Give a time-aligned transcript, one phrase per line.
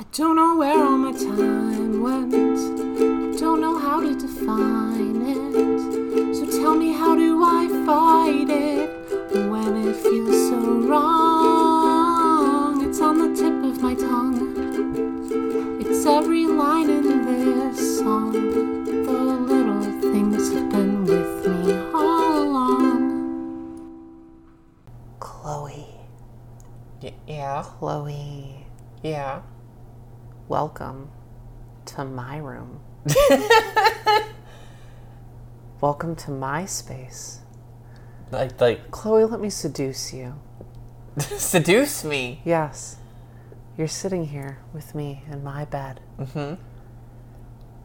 [0.00, 2.32] I don't know where all my time went.
[2.34, 6.34] I don't know how to define it.
[6.36, 8.88] So tell me, how do I fight it
[9.50, 10.56] when it feels so
[10.88, 12.82] wrong?
[12.88, 14.56] It's on the tip of my tongue.
[15.82, 18.32] It's every line in this song.
[18.32, 23.02] The little things have been with me all along.
[25.18, 25.86] Chloe,
[27.02, 28.64] Y- yeah, Chloe,
[29.02, 29.42] yeah.
[30.50, 31.08] Welcome
[31.84, 32.80] to my room.
[35.80, 37.38] welcome to my space.
[38.32, 40.34] Like, like, Chloe, let me seduce you.
[41.20, 42.42] seduce me.
[42.44, 42.96] Yes,
[43.78, 46.54] you're sitting here with me in my bed, Mm hmm.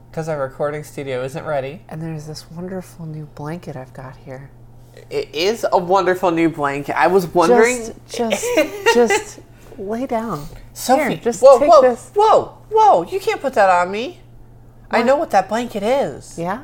[0.09, 1.81] Because our recording studio isn't ready.
[1.87, 4.49] and there's this wonderful new blanket I've got here.
[5.11, 6.97] It is a wonderful new blanket.
[6.97, 7.93] I was wondering.
[8.07, 9.39] Just, just, just
[9.79, 10.47] lay down.
[10.73, 12.11] Sophie, Here, just whoa, take whoa, this.
[12.15, 13.03] whoa, whoa!
[13.03, 14.19] You can't put that on me.
[14.91, 16.37] I know what that blanket is.
[16.39, 16.63] Yeah,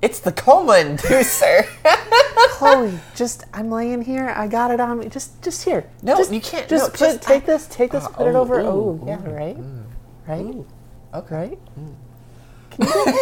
[0.00, 1.66] It's the coma inducer.
[2.52, 4.30] Chloe, just I'm laying here.
[4.36, 5.08] I got it on me.
[5.08, 5.84] Just, just here.
[6.02, 6.68] No, just, you can't.
[6.68, 8.60] Just No, put, just- take this, take this, Uh, put it oh, over.
[8.60, 9.56] ooh, Oh, yeah, right,
[10.26, 10.64] right,
[11.14, 11.34] okay.
[11.34, 11.58] right.
[12.70, 13.20] Can you,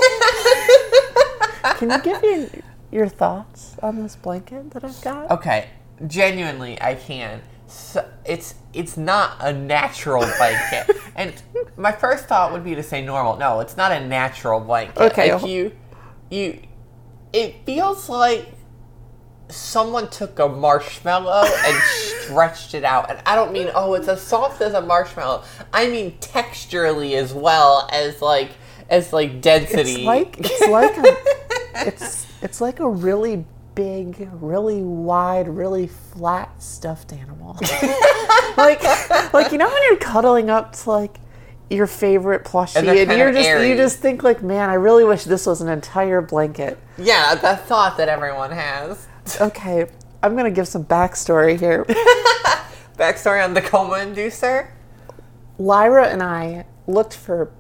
[1.78, 2.46] can you give your
[2.90, 5.30] your thoughts on this blanket that I've got?
[5.30, 5.68] Okay,
[6.06, 7.40] genuinely, I can.
[7.68, 11.34] So, it's it's not a natural blanket, and
[11.76, 13.36] my first thought would be to say normal.
[13.36, 14.98] No, it's not a natural blanket.
[14.98, 15.34] Okay.
[15.34, 15.76] like you,
[16.30, 16.60] you,
[17.32, 18.48] it feels like
[19.50, 21.82] someone took a marshmallow and
[22.22, 23.10] stretched it out.
[23.10, 25.44] And I don't mean oh, it's as soft as a marshmallow.
[25.72, 28.50] I mean texturally as well as like
[28.88, 29.96] as like density.
[29.96, 31.16] It's like it's like a,
[31.86, 33.44] it's it's like a really
[33.78, 37.56] big, really wide, really flat stuffed animal.
[38.56, 38.82] like
[39.32, 41.20] like you know when you're cuddling up to like
[41.70, 43.68] your favorite plushie And and, you're just airy.
[43.70, 46.76] you just think like, man, I really wish this was an entire blanket.
[46.96, 49.06] yeah, the thought that everyone has.
[49.40, 49.86] Okay,
[50.24, 51.84] I'm gonna give some backstory here.
[52.98, 54.70] Backstory on the coma inducer.
[55.56, 57.52] Lyra and I looked for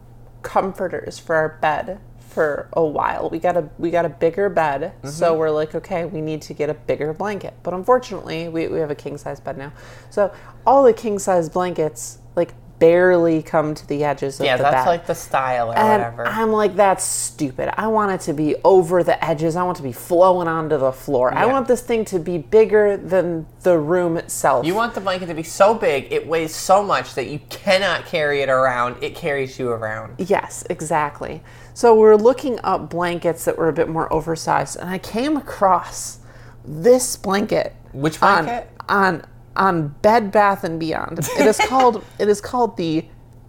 [0.42, 3.30] comforters for our bed for a while.
[3.30, 5.38] We got a we got a bigger bed, so mm-hmm.
[5.38, 7.54] we're like, okay, we need to get a bigger blanket.
[7.62, 9.72] But unfortunately, we, we have a king size bed now.
[10.10, 10.32] So
[10.66, 14.86] all the king size blankets like barely come to the edges of Yeah, the that's
[14.86, 16.26] like the style or and whatever.
[16.26, 17.72] I'm like, that's stupid.
[17.80, 19.56] I want it to be over the edges.
[19.56, 21.32] I want it to be flowing onto the floor.
[21.32, 24.64] I want this thing to be bigger than the room itself.
[24.66, 28.06] you want the blanket to be so big, it weighs so much that you cannot
[28.06, 29.02] carry it around.
[29.02, 30.14] It carries you around.
[30.18, 31.42] Yes, exactly.
[31.74, 36.18] So we're looking up blankets that were a bit more oversized, and I came across
[36.64, 37.74] this blanket.
[37.92, 38.68] Which blanket?
[38.88, 39.24] On on
[40.02, 41.18] Bed Bath and Beyond.
[41.18, 43.04] It is called it is called the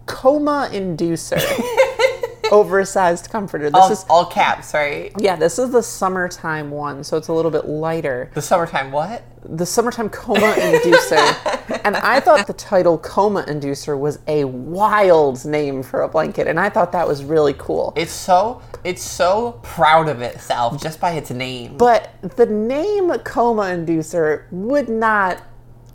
[0.06, 1.40] Coma Inducer
[2.50, 3.70] oversized comforter.
[3.70, 5.12] This All, is all caps, right?
[5.18, 8.30] yeah, this is the summertime one, so it's a little bit lighter.
[8.34, 9.22] The summertime what?
[9.44, 11.80] The summertime coma inducer.
[11.84, 16.58] and I thought the title coma inducer was a wild name for a blanket, and
[16.58, 17.92] I thought that was really cool.
[17.96, 21.76] It's so it's so proud of itself just by its name.
[21.76, 25.42] But the name coma inducer would not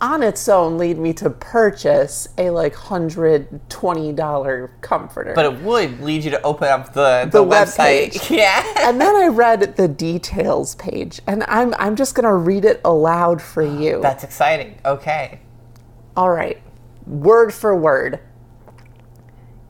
[0.00, 5.32] on its own lead me to purchase a like hundred twenty dollar comforter.
[5.34, 8.30] But it would lead you to open up the, The the, website.
[8.36, 8.64] Yeah.
[8.78, 13.40] and then I read the details page, and I'm I'm just gonna read it aloud
[13.40, 14.00] for you.
[14.02, 14.78] That's exciting.
[14.84, 15.40] Okay.
[16.16, 16.60] All right,
[17.06, 18.20] word for word.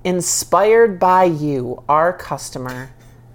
[0.05, 2.91] Inspired by you, our customer.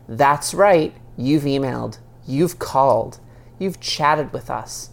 [0.07, 3.19] That's right, you've emailed, you've called,
[3.59, 4.91] you've chatted with us,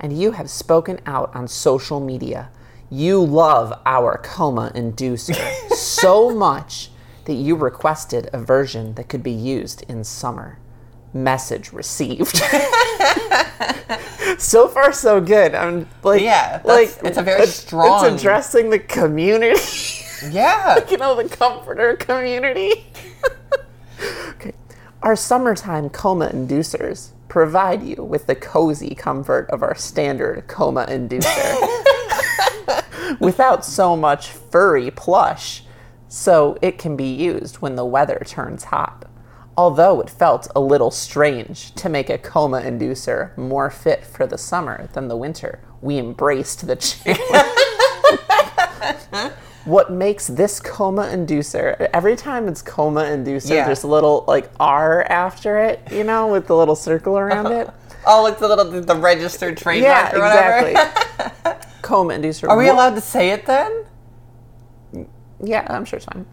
[0.00, 2.50] and you have spoken out on social media.
[2.90, 5.36] You love our coma inducer
[5.74, 6.90] so much
[7.26, 10.58] that you requested a version that could be used in summer.
[11.12, 12.36] Message received.
[14.38, 15.54] so far, so good.
[15.54, 19.60] I'm like, Yeah, like it's a very it's- strong- It's addressing the community.
[20.30, 20.78] Yeah.
[20.90, 22.86] you know, the comforter community.
[24.30, 24.52] okay.
[25.02, 31.56] Our summertime coma inducers provide you with the cozy comfort of our standard coma inducer
[33.20, 35.64] without so much furry plush,
[36.08, 39.04] so it can be used when the weather turns hot.
[39.56, 44.38] Although it felt a little strange to make a coma inducer more fit for the
[44.38, 47.18] summer than the winter, we embraced the challenge.
[49.68, 53.66] what makes this coma inducer every time it's coma inducer Yeah.
[53.66, 57.68] there's a little like r after it you know with the little circle around it
[58.06, 60.68] Oh, like the little the registered trademark yeah or whatever.
[60.68, 63.84] exactly coma inducer Are we What- allowed to say it then?
[65.40, 66.26] Yeah, I'm sure it's fine.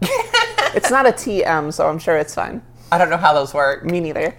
[0.74, 2.60] it's not a TM, so I'm sure it's fine.
[2.92, 3.84] I don't know how those work.
[3.84, 4.34] Me neither.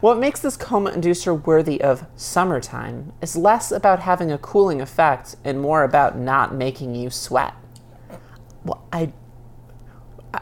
[0.00, 5.36] What makes this coma inducer worthy of summertime is less about having a cooling effect
[5.44, 7.54] and more about not making you sweat.
[8.64, 9.12] Well, I.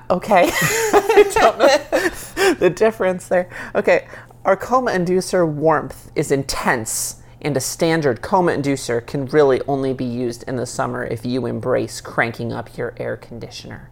[0.09, 0.51] Okay.
[0.53, 3.49] I don't know the difference there.
[3.75, 4.07] Okay.
[4.45, 10.05] Our coma inducer warmth is intense, and a standard coma inducer can really only be
[10.05, 13.91] used in the summer if you embrace cranking up your air conditioner.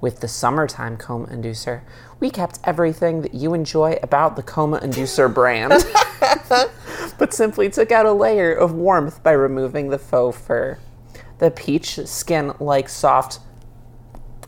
[0.00, 1.82] With the summertime coma inducer,
[2.18, 5.84] we kept everything that you enjoy about the coma inducer brand,
[7.18, 10.78] but simply took out a layer of warmth by removing the faux fur.
[11.38, 13.40] The peach skin like soft,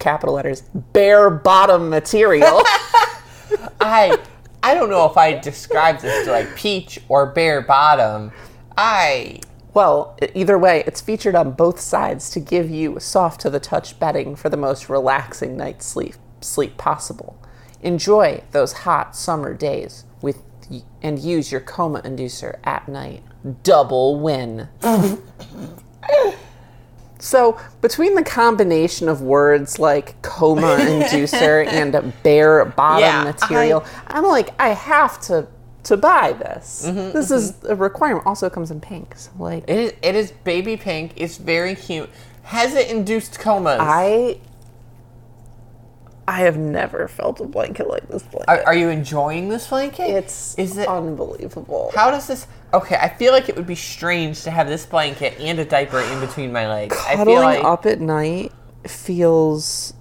[0.03, 0.63] capital letters,
[0.93, 2.63] bare bottom material.
[3.81, 4.19] I
[4.63, 8.33] I don't know if I describe this to like peach or bare bottom.
[8.77, 9.41] I
[9.75, 13.99] Well, either way, it's featured on both sides to give you soft to the touch
[13.99, 17.41] bedding for the most relaxing night's sleep sleep possible.
[17.81, 20.43] Enjoy those hot summer days with
[21.03, 23.23] and use your coma inducer at night.
[23.63, 24.69] Double win.
[27.23, 34.25] So, between the combination of words like coma inducer and bare bottom Yeah, material, I'm
[34.25, 35.47] like, I have to
[35.85, 36.85] to buy this.
[36.85, 38.27] Mm-hmm, this is a requirement.
[38.27, 39.17] Also comes in pink.
[39.17, 41.13] So, like, it is it is baby pink.
[41.15, 42.11] It's very cute.
[42.43, 43.79] Has it induced comas?
[43.81, 44.41] I
[46.27, 48.49] I have never felt a blanket like this blanket.
[48.49, 50.11] are, are you enjoying this blanket?
[50.11, 51.93] it's is it unbelievable.
[51.95, 55.39] how does this Okay, I feel like it would be strange to have this blanket
[55.39, 56.97] and a diaper in between my legs.
[57.07, 58.53] I Cuddling feel like up at night
[58.87, 59.93] feels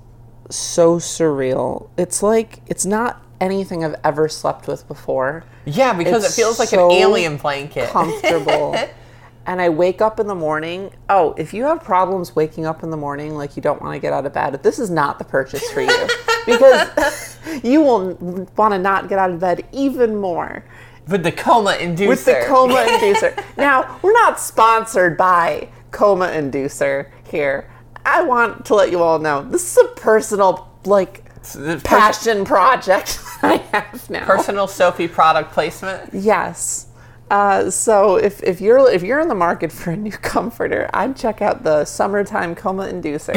[0.49, 1.89] so surreal.
[1.97, 5.43] It's like it's not anything I've ever slept with before.
[5.65, 7.89] Yeah, because It's it feels like so an alien blanket.
[7.89, 8.75] comfortable.
[9.45, 10.91] and I wake up in the morning.
[11.09, 13.99] Oh, if you have problems waking up in the morning, like you don't want to
[13.99, 16.07] get out of bed, this is not the purchase for you
[16.45, 18.13] because you will
[18.55, 20.63] want to not get out of bed even more
[21.07, 22.07] With the coma inducer.
[22.07, 23.43] with the coma inducer.
[23.57, 27.69] Now, we're not sponsored by Coma Inducer here.
[28.05, 33.19] I want to let you all know this is a personal, like, pers- passion project
[33.41, 34.25] I have now.
[34.25, 36.13] personal Sophie product placement.
[36.13, 36.87] Yes.
[37.29, 41.15] Uh, so if, if you're if you're in the market for a new comforter, I'd
[41.15, 43.33] check out the summertime coma inducer.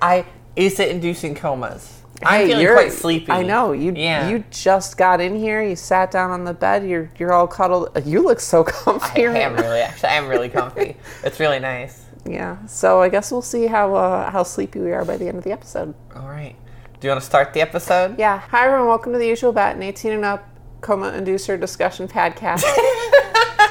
[0.00, 0.24] I
[0.56, 2.01] is it inducing comas?
[2.26, 3.30] I'm feeling you're- quite sleepy.
[3.32, 3.92] I know you.
[3.94, 4.28] Yeah.
[4.28, 5.62] You just got in here.
[5.62, 6.86] You sat down on the bed.
[6.86, 7.90] You're you're all cuddled.
[8.04, 9.24] You look so comfy.
[9.26, 9.62] I right am now.
[9.62, 10.96] really actually I am really comfy.
[11.24, 12.04] it's really nice.
[12.24, 12.64] Yeah.
[12.66, 15.44] So I guess we'll see how uh, how sleepy we are by the end of
[15.44, 15.94] the episode.
[16.14, 16.54] All right.
[17.00, 18.18] Do you want to start the episode?
[18.18, 18.38] Yeah.
[18.38, 18.86] Hi everyone.
[18.88, 20.48] Welcome to the usual bet and 18 and up
[20.82, 22.62] coma inducer discussion podcast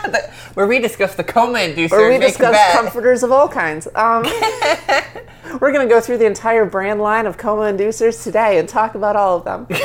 [0.53, 3.87] Where we discuss the coma inducer where we and discuss comforters of all kinds.
[3.95, 4.23] Um,
[5.59, 9.15] we're gonna go through the entire brand line of coma inducers today and talk about
[9.15, 9.67] all of them.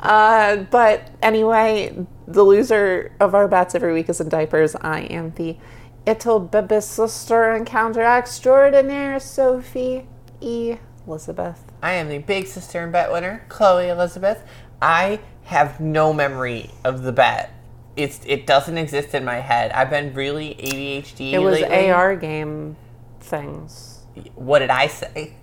[0.00, 1.94] Uh, but anyway,
[2.26, 4.74] the loser of our bets every week is in diapers.
[4.76, 5.58] I am the
[6.06, 10.06] Ittle Bibis sister encounter extraordinaire, Sophie
[10.40, 10.76] E.
[11.06, 11.70] Elizabeth.
[11.82, 14.42] I am the big sister and bet winner, Chloe Elizabeth.
[14.80, 17.52] I have no memory of the bet.
[17.96, 19.72] It's it doesn't exist in my head.
[19.72, 21.90] I've been really ADHD It was lately.
[21.90, 22.76] AR game
[23.20, 23.98] things.
[24.34, 25.34] What did I say?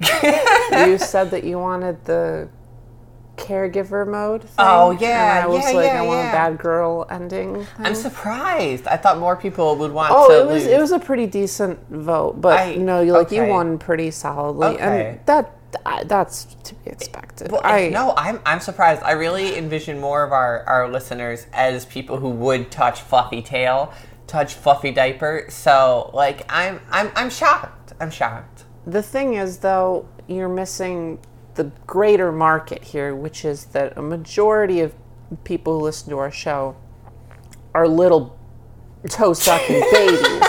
[0.71, 2.49] You said that you wanted the
[3.37, 4.41] caregiver mode.
[4.43, 6.29] Thing, Oh, yeah, and I was yeah, like, yeah, I want yeah.
[6.29, 7.55] a bad girl ending.
[7.65, 7.67] thing.
[7.85, 8.87] I'm surprised.
[8.87, 10.73] I thought more people would want Oh, to it was lose.
[10.73, 14.67] it was a pretty decent vote, but I- no, you like you won pretty solidly,
[14.69, 15.09] Okay.
[15.11, 15.56] and that
[16.05, 17.51] that's to be expected.
[17.51, 19.03] Well, I no, I'm I'm surprised.
[19.03, 23.93] I really envision more of our, our listeners as people who would touch fluffy tail,
[24.27, 25.45] touch fluffy diaper.
[25.49, 27.93] So like I'm I'm I'm shocked.
[27.99, 28.65] I'm shocked.
[28.85, 31.19] the thing is though, you're missing
[31.55, 34.93] the greater market here, which is that a majority of
[35.43, 36.75] people who listen to our show
[37.73, 38.37] are little
[39.09, 40.47] toe sucking babies,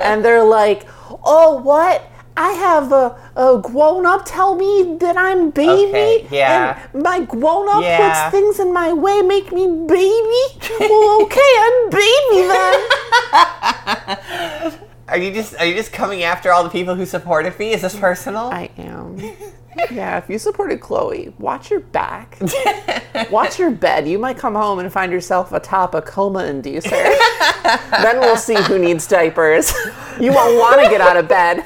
[0.00, 0.86] and they're like,
[1.24, 6.86] "Oh, what?" I have a, a grown up tell me that I'm baby, Okay, yeah.
[6.92, 8.30] and my grown up Yeah.
[8.30, 10.44] puts things in my way, make me baby.
[10.78, 12.86] well, okay, I'm baby then.
[15.08, 17.72] Are you just are you just coming after all the people who supported me?
[17.72, 18.50] Is this personal?
[18.50, 19.16] I am.
[19.90, 22.36] Yeah, if you supported Chloe, watch your back.
[23.30, 24.06] watch your bed.
[24.06, 26.90] You might come home and find yourself atop a coma inducer.
[28.02, 29.72] then we'll see who needs diapers.
[30.20, 31.64] You won't want to get out of bed.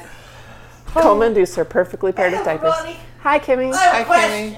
[0.93, 2.73] Coma inducer, perfectly paired with diapers.
[3.21, 3.73] Hi, Kimmy.
[3.73, 4.57] Hi, Kimmy.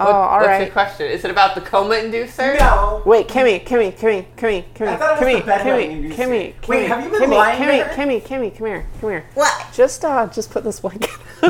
[0.00, 0.62] Oh, all What's right.
[0.62, 1.06] your question?
[1.06, 2.58] Is it about the coma inducer?
[2.58, 3.00] No.
[3.06, 6.54] Wait, Kimmy, Kimmy, Kimmy, Kimmy, Kimmy, I thought it was Kimmy, Kimmy.
[6.54, 7.94] Kimmy, Wait, have you been Kimmy, lying Kimmy, to her?
[7.94, 9.24] Kimmy, Kimmy, come here, come here.
[9.34, 9.66] What?
[9.72, 11.10] Just, uh, just put this blanket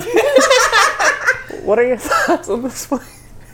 [1.62, 3.00] what are your thoughts on this one?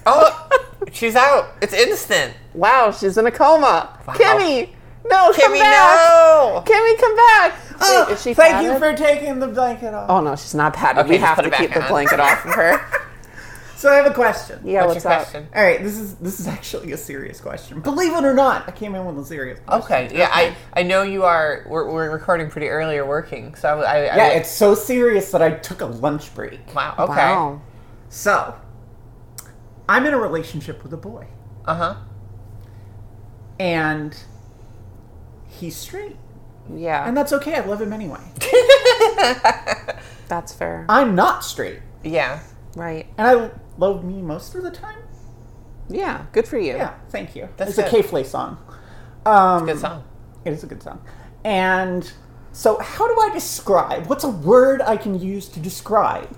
[0.06, 0.48] Oh,
[0.90, 1.50] she's out.
[1.62, 2.34] It's instant.
[2.54, 3.96] Wow, she's in a coma.
[4.06, 4.70] Kimmy,
[5.04, 6.10] no, come Kimmy, back.
[6.10, 6.64] no.
[6.66, 7.54] Kimmy, come back.
[7.80, 10.10] Wait, is she Thank you for taking the blanket off.
[10.10, 11.00] Oh no, she's not padded.
[11.04, 11.88] Okay, we just have put to it back keep the on.
[11.88, 12.80] blanket off of her.
[13.76, 14.60] So I have a question.
[14.62, 15.22] Yeah, What's what's, your up?
[15.22, 15.48] question?
[15.56, 17.80] All right, this is this is actually a serious question.
[17.80, 19.84] Believe it or not, I came in with a serious question.
[20.06, 20.18] Okay.
[20.18, 21.64] Yeah, I I know you are.
[21.66, 24.00] We're, we're recording pretty early or working, so I.
[24.00, 26.60] I Yeah, I, it's so serious that I took a lunch break.
[26.74, 26.94] wow.
[26.98, 27.14] Okay.
[27.14, 27.62] Wow.
[28.10, 28.54] So,
[29.88, 31.26] I'm in a relationship with a boy,
[31.64, 31.94] Uh huh.
[33.58, 34.14] and
[35.48, 36.16] he's straight,
[36.76, 37.54] Yeah, and that's okay.
[37.56, 38.20] I love him anyway.
[40.28, 40.86] that's fair.
[40.88, 42.40] I'm not straight, Yeah.
[42.76, 43.06] Right.
[43.18, 44.98] and I love me most of the time.
[45.88, 46.74] Yeah, good for you.
[46.76, 47.48] Yeah, thank you.
[47.56, 47.90] That's it's a good.
[48.02, 48.58] K-Flay song.
[49.26, 50.04] Um, Good song.
[50.44, 51.02] It is a good song.
[51.44, 52.10] And
[52.52, 54.06] so, how do I describe?
[54.06, 56.36] What's a word I can use to describe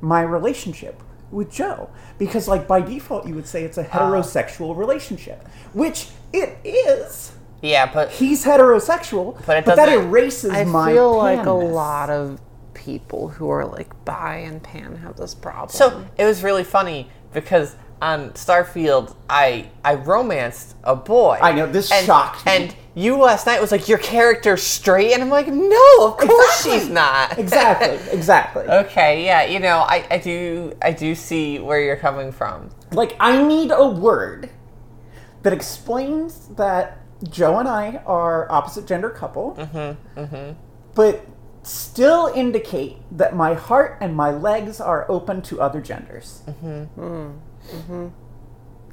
[0.00, 1.90] my relationship with Joe?
[2.18, 7.32] Because, like, by default, you would say it's a heterosexual relationship, which it is.
[7.62, 10.92] Yeah, but He's heterosexual, But but, it that doesn't- erases I my.
[10.92, 12.40] feel like a lot of
[12.74, 15.70] people who are like bi and pan have this problem.
[15.70, 21.38] So it was really funny because on Starfield, I I romanced a boy.
[21.40, 22.52] I know, this and, shocked me.
[22.52, 26.66] And you last night was like, "Your character's straight," and I'm like, "No, of course
[26.66, 26.72] Exactly.
[26.80, 28.64] she's not." Exactly, exactly.
[28.64, 32.70] okay, yeah, you know, I, I do I do see where you're coming from.
[32.90, 34.50] like I need a word
[35.44, 36.98] that explains that
[37.30, 40.58] Joe and I are opposite gender couple, mm-hmm, mm-hmm.
[40.94, 41.26] but
[41.62, 46.42] still indicate that my heart and my legs are open to other genders.
[46.46, 48.08] Mm-hmm.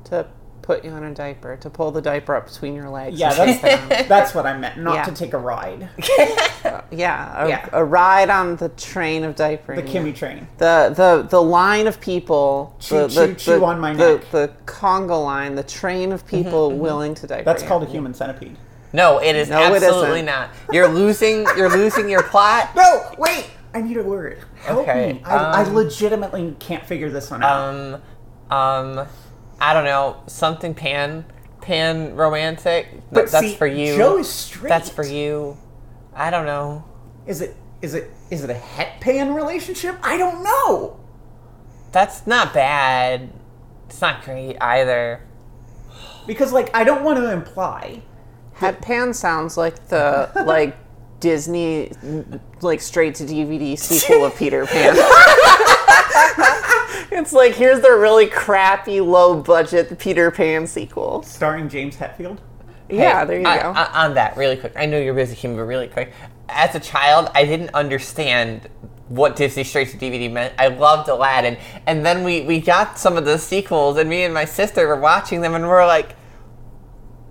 [0.06, 0.28] to
[0.70, 3.20] put you on a diaper, to pull the diaper up between your legs.
[3.20, 5.04] Yeah, that's that's what I meant, not Yeah.
[5.06, 5.90] to take a ride.
[6.92, 7.70] yeah, a, Yeah.
[7.74, 9.78] a ride on the train of diapering.
[9.78, 10.48] The Kimmy train.
[10.60, 14.30] the the the line of people, Choo, the, choo, the, choo the, on my neck.
[14.30, 17.46] the conga line, the train of people willing to diaper.
[17.46, 17.68] That's you.
[17.68, 18.56] called a human centipede.
[18.94, 20.50] No, it is No, it absolutely isn't.
[20.72, 22.76] You're losing you're losing your plot.
[22.76, 23.48] No, wait!
[23.74, 24.38] I need a word.
[24.62, 25.22] Help Okay, me.
[25.26, 27.74] I, I um, legitimately can't figure this one out.
[28.52, 29.08] Um, um,
[29.62, 31.26] I don't know something pan
[31.62, 32.88] pan romantic.
[33.12, 33.96] but that's see, for you.
[33.96, 34.70] Joe is straight.
[34.70, 35.58] That's for you.
[36.16, 36.84] I don't know.
[37.28, 37.56] Is it?
[37.82, 38.10] Is it?
[38.30, 39.98] Is it a het pan relationship?
[40.04, 41.00] I don't know.
[41.92, 43.30] That's not bad.
[43.88, 45.22] It's not great either.
[46.28, 48.02] Because like I don't want to imply.
[48.54, 50.76] Het pan sounds like the like
[51.20, 51.92] Disney
[52.62, 54.96] like straight to DVD sequel of Peter Pan.
[57.12, 61.24] it's like here's the really crappy low budget Peter Pan sequel.
[61.24, 62.38] Starring James Hetfield.
[62.90, 63.70] Yeah, Hey, there you I- go.
[63.76, 64.74] I- on that, really quick.
[64.76, 66.12] I know you're busy, Kim, but really quick.
[66.50, 68.68] As a child, I didn't understand
[69.10, 70.54] what Disney straight to DVD meant.
[70.58, 74.34] I loved Aladdin, and then we we got some of the sequels, and me and
[74.34, 76.16] my sister were watching them, and we're like,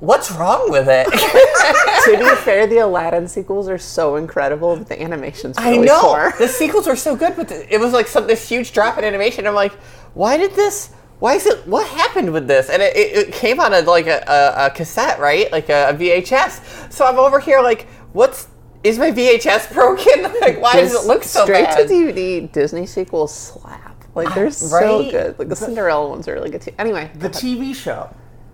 [0.01, 1.07] "What's wrong with it?"
[2.05, 6.01] to be fair, the Aladdin sequels are so incredible, but the animation's I really know
[6.01, 6.35] poor.
[6.39, 9.05] the sequels were so good, but the, it was like some this huge drop in
[9.05, 9.47] animation.
[9.47, 9.73] I'm like,
[10.15, 10.93] why did this?
[11.19, 11.67] Why is it?
[11.67, 12.71] What happened with this?
[12.71, 15.51] And it, it, it came on a like a, a, a cassette, right?
[15.51, 16.93] Like a, a VHS.
[16.93, 18.49] So I'm over here like, what's
[18.85, 20.23] is my VHS broken?
[20.41, 21.89] like, why does it look so Straight bad?
[21.89, 24.05] to DVD Disney sequels slap.
[24.15, 25.11] Like they're so right?
[25.11, 25.39] good.
[25.39, 26.73] Like the Cinderella ones are really good too.
[26.79, 28.09] Anyway, The TV show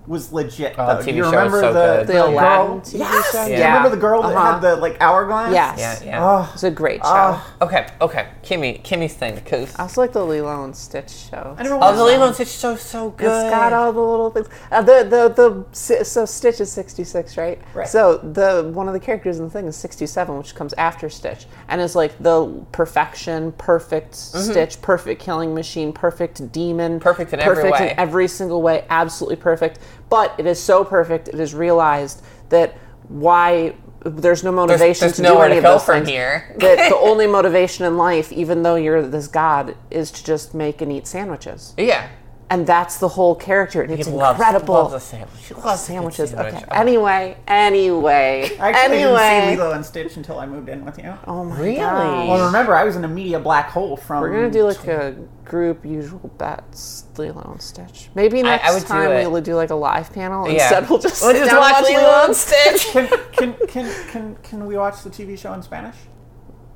[0.06, 0.74] was legit.
[0.76, 1.02] Oh, though.
[1.02, 2.06] the Do you remember was so the, good.
[2.08, 2.80] the, The girl?
[2.80, 3.32] TV yes.
[3.32, 3.44] show?
[3.46, 3.66] Do you Yeah.
[3.76, 4.52] remember the girl that Uh-huh.
[4.52, 5.52] had the like hourglass?
[5.52, 6.24] yes, Yeah, yeah.
[6.24, 7.40] Oh, it's a great show.
[7.40, 7.54] Oh.
[7.62, 11.54] Okay, okay, Kimmy, Kimmy's thing, because I also like the Lilo and Stitch show.
[11.58, 12.10] I never oh, watched the that.
[12.10, 13.26] Lilo and Stitch show so good.
[13.44, 14.48] It's got all the little things.
[14.70, 17.58] Uh, the the the si- so Stitch is sixty six, right?
[17.72, 17.88] Right.
[17.88, 21.08] So the one of the characters in the thing is sixty seven, which comes after
[21.08, 27.40] Stitch, and is like the perfection, perfect Stitch, perfect killing machine, perfect demon, Perfect in
[27.40, 27.90] every perfect way.
[27.92, 29.78] in every single way, absolutely perfect.
[30.14, 32.78] But it is so perfect, it is realized that
[33.08, 36.08] why there's no motivation there's to do to any go of those from things.
[36.10, 36.54] here.
[36.60, 40.80] that the only motivation in life, even though you're this god, is to just make
[40.80, 42.08] and eat sandwiches yeah.
[42.50, 44.74] And that's the whole character, and it's He loves, incredible.
[44.74, 45.30] loves a sandwich.
[45.48, 46.30] He loves Sandwiches.
[46.30, 46.54] sandwich.
[46.54, 46.64] Okay.
[46.70, 46.74] Oh.
[46.74, 49.56] Anyway, anyway, I actually didn't see.
[49.56, 51.14] Lilo and Stitch until I moved in with you.
[51.26, 51.76] Oh my Really?
[51.76, 52.28] gosh.
[52.28, 54.20] Well, remember, I was in a media black hole from.
[54.20, 58.10] We're gonna do like a group usual bets, Lilo and Stitch.
[58.14, 60.46] Maybe I next would do time we'll do like a live panel.
[60.46, 60.52] Yeah.
[60.62, 62.86] Instead, we'll just We'll just down and watch Lilo and Stitch.
[62.92, 65.96] Can, can, can, can, can we watch the TV show in Spanish?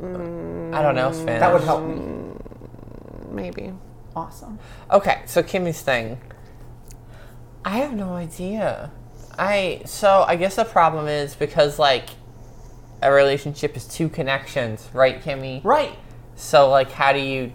[0.00, 1.40] I don't know, mm, Spanish.
[1.40, 2.32] That would help me.
[3.30, 3.72] Maybe.
[4.18, 4.58] Awesome.
[4.90, 6.20] Okay, so Kimmy's thing.
[7.64, 8.90] I have no idea.
[9.38, 12.08] I so I guess the problem is because like
[13.00, 15.62] a relationship is two connections, right, Kimmy?
[15.64, 15.96] Right.
[16.34, 17.52] So like how do you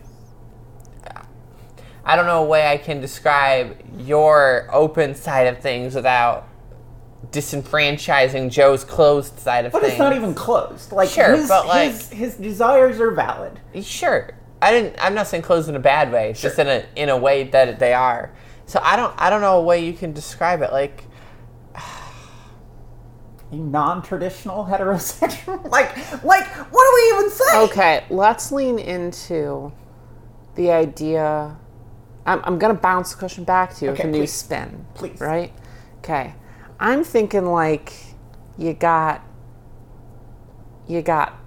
[2.05, 6.47] I don't know a way I can describe your open side of things without
[7.31, 9.91] disenfranchising Joe's closed side of But things.
[9.91, 10.91] But it's not even closed.
[10.91, 13.59] Like Sure, his, but, like- his his desires are valid.
[13.81, 14.31] Sure.
[14.63, 16.29] I didn't I'm not saying closed in a bad way.
[16.31, 18.31] It's just in a in a way that they are.
[18.65, 21.03] So I don't I don't know a way you can describe it like
[23.51, 25.69] A non-traditional heterosexual.
[25.69, 27.57] like like what do we even say?
[27.63, 29.71] Okay, let's lean into
[30.55, 31.57] the idea.
[32.25, 34.31] I'm, I'm going to bounce the question back to you Okay, with a new please.
[34.33, 34.85] spin.
[34.95, 35.19] Please.
[35.19, 35.51] Right?
[35.99, 36.33] Okay.
[36.79, 37.91] I'm thinking like
[38.57, 39.21] you got
[40.87, 41.37] you got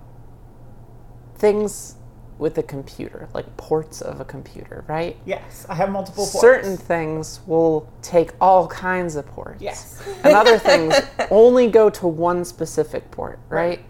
[1.36, 1.95] things
[2.38, 5.16] with a computer, like ports of a computer, right?
[5.24, 6.40] Yes, I have multiple ports.
[6.40, 9.62] Certain things will take all kinds of ports.
[9.62, 10.02] Yes.
[10.22, 10.94] and other things
[11.30, 13.80] only go to one specific port, right?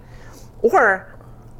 [0.62, 1.16] Or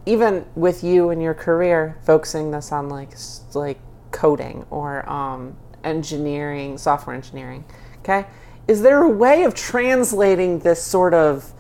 [0.07, 3.11] even with you and your career, focusing this on like
[3.55, 3.79] like
[4.13, 7.65] coding or um, engineering, software engineering.
[7.99, 8.27] Okay,
[8.69, 11.53] is there a way of translating this sort of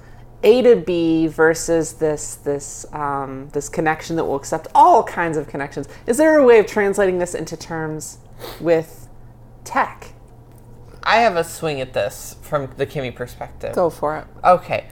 [0.46, 5.48] A to B versus this this um, this connection that will accept all kinds of
[5.48, 5.88] connections?
[6.06, 8.18] Is there a way of translating this into terms
[8.60, 9.08] with
[9.64, 10.12] tech?
[11.02, 13.74] I have a swing at this from the Kimmy perspective.
[13.74, 14.26] Go for it.
[14.44, 14.88] Okay.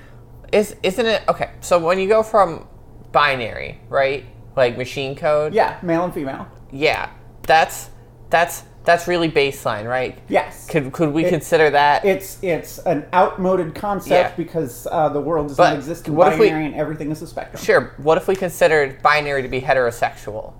[0.52, 2.66] Is isn't it okay, so when you go from
[3.12, 4.24] binary, right?
[4.56, 5.54] Like machine code?
[5.54, 6.48] Yeah, male and female.
[6.72, 7.10] Yeah.
[7.42, 7.90] That's
[8.28, 10.18] that's that's really baseline, right?
[10.28, 10.66] Yes.
[10.66, 14.36] Could could we It- consider that It's it's an outmoded concept Yeah.
[14.36, 17.10] because uh, the world does But not exist in what if we- binary and everything
[17.10, 17.62] is a spectrum.
[17.62, 17.92] Sure.
[17.98, 20.52] What if we considered binary to be heterosexual?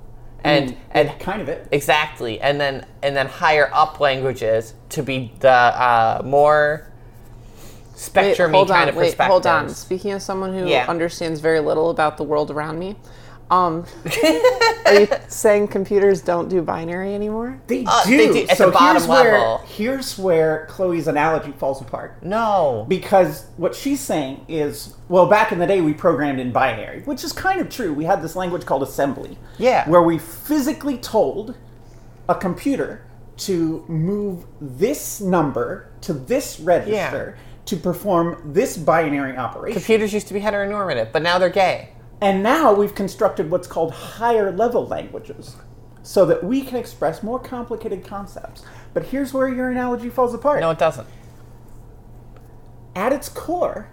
[0.43, 1.67] And and Mm, kind of it.
[1.73, 8.51] exactly, and then and then higher up languages to be the uh, more Wait, spectrumy
[8.51, 9.69] hold kind on, of wait, hold on.
[9.71, 10.85] Speaking as someone who Yeah.
[10.89, 12.97] understands very little about the world around me,
[13.51, 13.85] um,
[14.87, 17.61] are you saying computers don't do binary anymore?
[17.67, 18.17] They Uh, do.
[18.17, 19.59] they do, at so the bottom here's where level.
[19.67, 22.23] here's where Chloe's analogy falls apart.
[22.23, 22.87] No.
[22.89, 27.23] Because what she's saying is, well, back in the day we programmed in binary, which
[27.25, 27.93] is kind of true.
[27.93, 29.39] We had this language called assembly.
[29.59, 29.89] Yeah.
[29.89, 31.55] Where we physically told
[32.29, 33.05] a computer
[33.37, 39.75] to move this number to this register to perform this binary operation.
[39.81, 41.89] Computers used to be heteronormative, but now they're gay.
[42.25, 45.57] And now we've constructed what's called higher level languages
[46.03, 48.65] so that we can express more complicated concepts.
[48.95, 50.61] But here's where your analogy falls apart.
[50.63, 51.07] No, it doesn't.
[52.95, 53.91] At its core,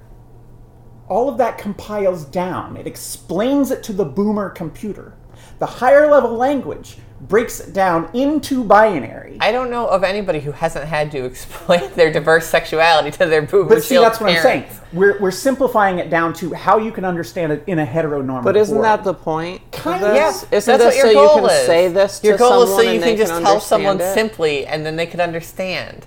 [1.10, 2.78] all of that compiles down.
[2.78, 5.14] It explains it to the boomer computer.
[5.60, 9.38] The higher level language breaks it down into binary.
[9.40, 13.42] I don't know of anybody who hasn't had to explain their diverse sexuality to their
[13.44, 14.66] boomer but see, shield that's what I'm saying.
[14.94, 18.58] We're, we're simplifying it down to how you can understand it in a heteronormative But
[18.58, 18.86] isn't world.
[18.86, 19.62] that the point?
[19.72, 20.14] Kind of.
[20.14, 20.46] this?
[20.52, 21.66] Yeah, Isn't that's this what your so goal you can is.
[21.66, 24.14] say this to Your goal is so you can they just tell someone it?
[24.14, 26.06] simply, and then they can understand.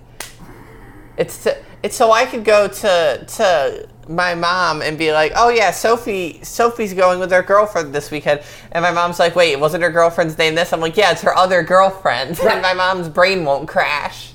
[1.17, 5.49] It's to, it's so I could go to to my mom and be like, "Oh
[5.49, 9.83] yeah, Sophie Sophie's going with her girlfriend this weekend," and my mom's like, "Wait, wasn't
[9.83, 13.45] her girlfriend's name this?" I'm like, "Yeah, it's her other girlfriend," and my mom's brain
[13.45, 14.34] won't crash.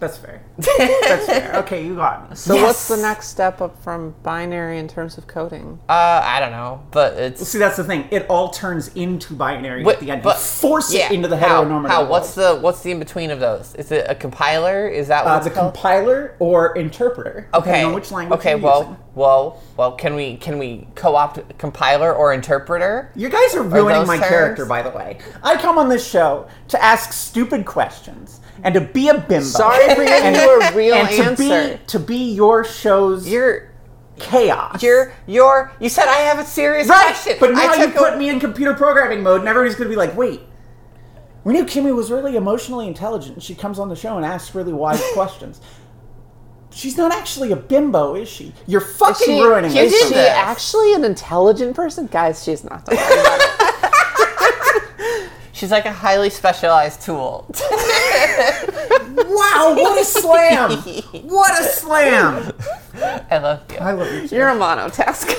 [0.00, 0.42] That's fair.
[0.56, 1.52] That's fair.
[1.56, 2.34] Okay, you got me.
[2.34, 5.78] So what's the next step up from binary in terms of coding?
[5.90, 8.08] Uh, I don't know, but it's See, that's the thing.
[8.10, 10.22] It all turns into binary What- at the end.
[10.22, 11.98] but- you force yeah, it into the how, heteronormative How?
[11.98, 12.10] world.
[12.10, 13.74] What's the what's the in between of those?
[13.74, 14.88] Is it a compiler?
[14.88, 15.74] Is that uh, what's the called?
[15.74, 17.48] compiler or interpreter?
[17.52, 17.82] depending Okay.
[17.84, 18.50] on which language okay.
[18.52, 18.96] you're Well, using.
[19.14, 19.92] well, well.
[19.92, 23.12] Can we can we co-opt compiler or interpreter?
[23.14, 24.28] You guys are ruining those my terms?
[24.28, 25.18] character, by the way.
[25.42, 29.40] I come on this show to ask stupid questions and to be a bimbo.
[29.40, 33.70] Sorry for giving you a real and to be to be your show's You're
[34.18, 34.82] chaos.
[34.82, 35.72] you're you're.
[35.80, 37.36] You said I have a serious right, question.
[37.40, 40.16] but now you put a- me in computer programming mode, and everybody's gonna be like,
[40.16, 40.40] "Wait,
[41.44, 43.34] we knew Kimmy was really emotionally intelligent.
[43.36, 45.60] and She comes on the show and asks really wise questions."
[46.72, 48.52] She's not actually a bimbo, is she?
[48.68, 52.06] You're fucking She- ruining you is she actually an intelligent person?
[52.06, 52.84] Guys, she's not.
[52.86, 55.30] Don't worry about it.
[55.60, 57.44] She's like a highly specialized tool.
[57.50, 57.54] Wow,
[59.76, 60.70] what a slam!
[61.28, 62.54] what a slam!
[63.30, 63.76] I love you.
[63.76, 64.26] I love you.
[64.26, 64.36] too.
[64.36, 65.34] You're a monotasker.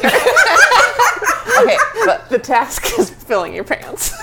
[1.63, 4.13] Okay, but the task is filling your pants.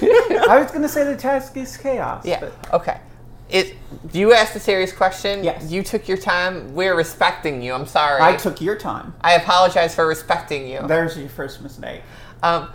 [0.00, 2.24] I was gonna say the task is chaos.
[2.24, 2.40] yeah.
[2.40, 2.98] but- Okay.
[3.50, 3.76] It.
[4.14, 5.44] You asked a serious question.
[5.44, 5.70] Yes.
[5.70, 6.74] You took your time.
[6.74, 7.74] We're respecting you.
[7.74, 8.22] I'm sorry.
[8.22, 9.12] I took your time.
[9.20, 10.80] I apologize for respecting you.
[10.86, 12.00] There's your first mistake.
[12.42, 12.70] Um,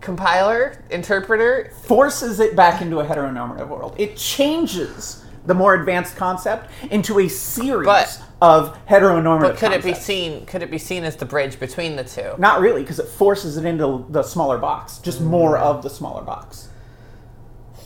[0.00, 1.72] compiler, interpreter.
[1.82, 3.94] Forces it back into a heteronormative world.
[3.98, 9.40] It changes the more advanced concept into a series But- of heteronormative.
[9.40, 10.46] But could it be seen?
[10.46, 12.34] Could it be seen as the bridge between the two?
[12.38, 14.98] Not really, because it forces it into the smaller box.
[14.98, 15.64] Just more hmm.
[15.64, 16.68] of the smaller box.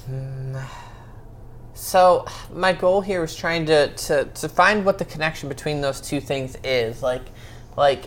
[0.06, 0.58] Hmm.
[1.74, 6.00] So my goal here was trying to, to, to find what the connection between those
[6.00, 7.02] two things is.
[7.02, 7.24] Like,
[7.76, 8.04] like,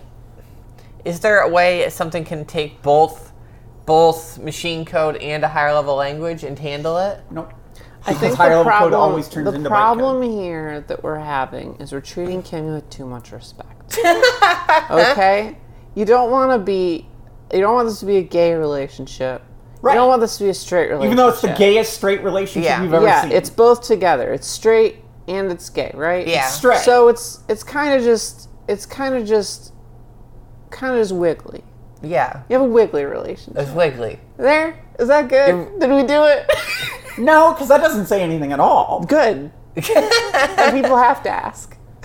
[1.03, 3.26] is there a way something can take both
[3.87, 7.21] both machine code and a higher level language and handle it?
[7.31, 7.51] Nope.
[8.05, 9.73] I Because think higher the level problem, code always turns the into bytecode.
[9.73, 13.97] problem here that we're having is we're treating Kimmy with too much respect.
[14.91, 15.57] okay,
[15.95, 17.07] you don't want to be,
[17.53, 19.41] you don't want this to be a gay relationship.
[19.81, 19.93] Right.
[19.93, 21.05] You don't want this to be a straight relationship.
[21.05, 22.83] Even though it's the gayest straight relationship Yeah.
[22.83, 23.31] you've ever yeah, seen.
[23.31, 24.33] it's both together.
[24.33, 24.97] It's straight
[25.27, 26.27] and it's gay, right?
[26.27, 26.47] Yeah.
[26.47, 26.79] straight.
[26.79, 29.73] So it's it's kind of just it's kind of just
[30.71, 31.63] kind of just wiggly.
[32.01, 32.43] Yeah.
[32.49, 33.61] You have a wiggly relationship.
[33.61, 34.19] It's wiggly.
[34.37, 35.79] There is that good?
[35.79, 36.49] Did we do it?
[37.17, 39.03] no, because that doesn't say anything at all.
[39.07, 39.51] good.
[39.75, 41.77] and people have to ask.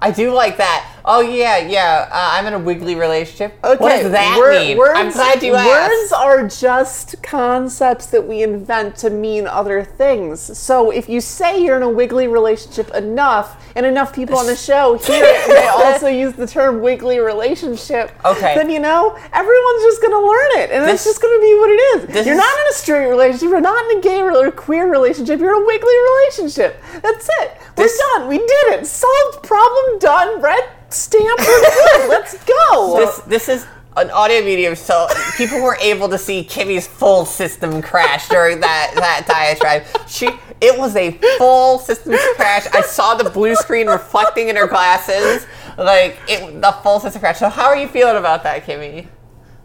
[0.00, 0.97] I do like that.
[1.10, 2.06] Oh yeah, yeah.
[2.12, 3.56] Uh, I'm in a wiggly relationship.
[3.62, 4.76] what Okay, does that mean?
[4.76, 5.66] Words, I'm glad you asked.
[5.66, 10.38] words are just concepts that we invent to mean other things.
[10.58, 14.54] So if you say you're in a wiggly relationship enough, and enough people on the
[14.68, 18.54] show hear it, they also use the term wiggly relationship, Okay.
[18.54, 21.80] then you know everyone's just gonna learn it, and it's just gonna be what it
[22.18, 22.26] is.
[22.26, 23.48] You're is- not in a straight relationship.
[23.48, 25.40] You're not in a gay or queer relationship.
[25.40, 26.82] You're in a wiggly relationship.
[27.00, 27.56] That's it.
[27.78, 28.28] We're This- done.
[28.28, 28.86] We did it.
[28.86, 29.42] Solved.
[29.42, 30.42] Problem done.
[30.42, 31.38] Red stamp.
[31.38, 32.08] We're.
[32.08, 32.96] Let's go.
[32.96, 37.82] This this is an audio medium, so people were able to see Kimmy's full system
[37.82, 39.84] crash during that that diatribe.
[40.08, 40.28] She
[40.60, 42.66] it was a full system crash.
[42.72, 45.46] I saw the blue screen reflecting in her glasses,
[45.76, 47.38] like it the full system crash.
[47.38, 49.06] So how are you feeling about that, Kimmy?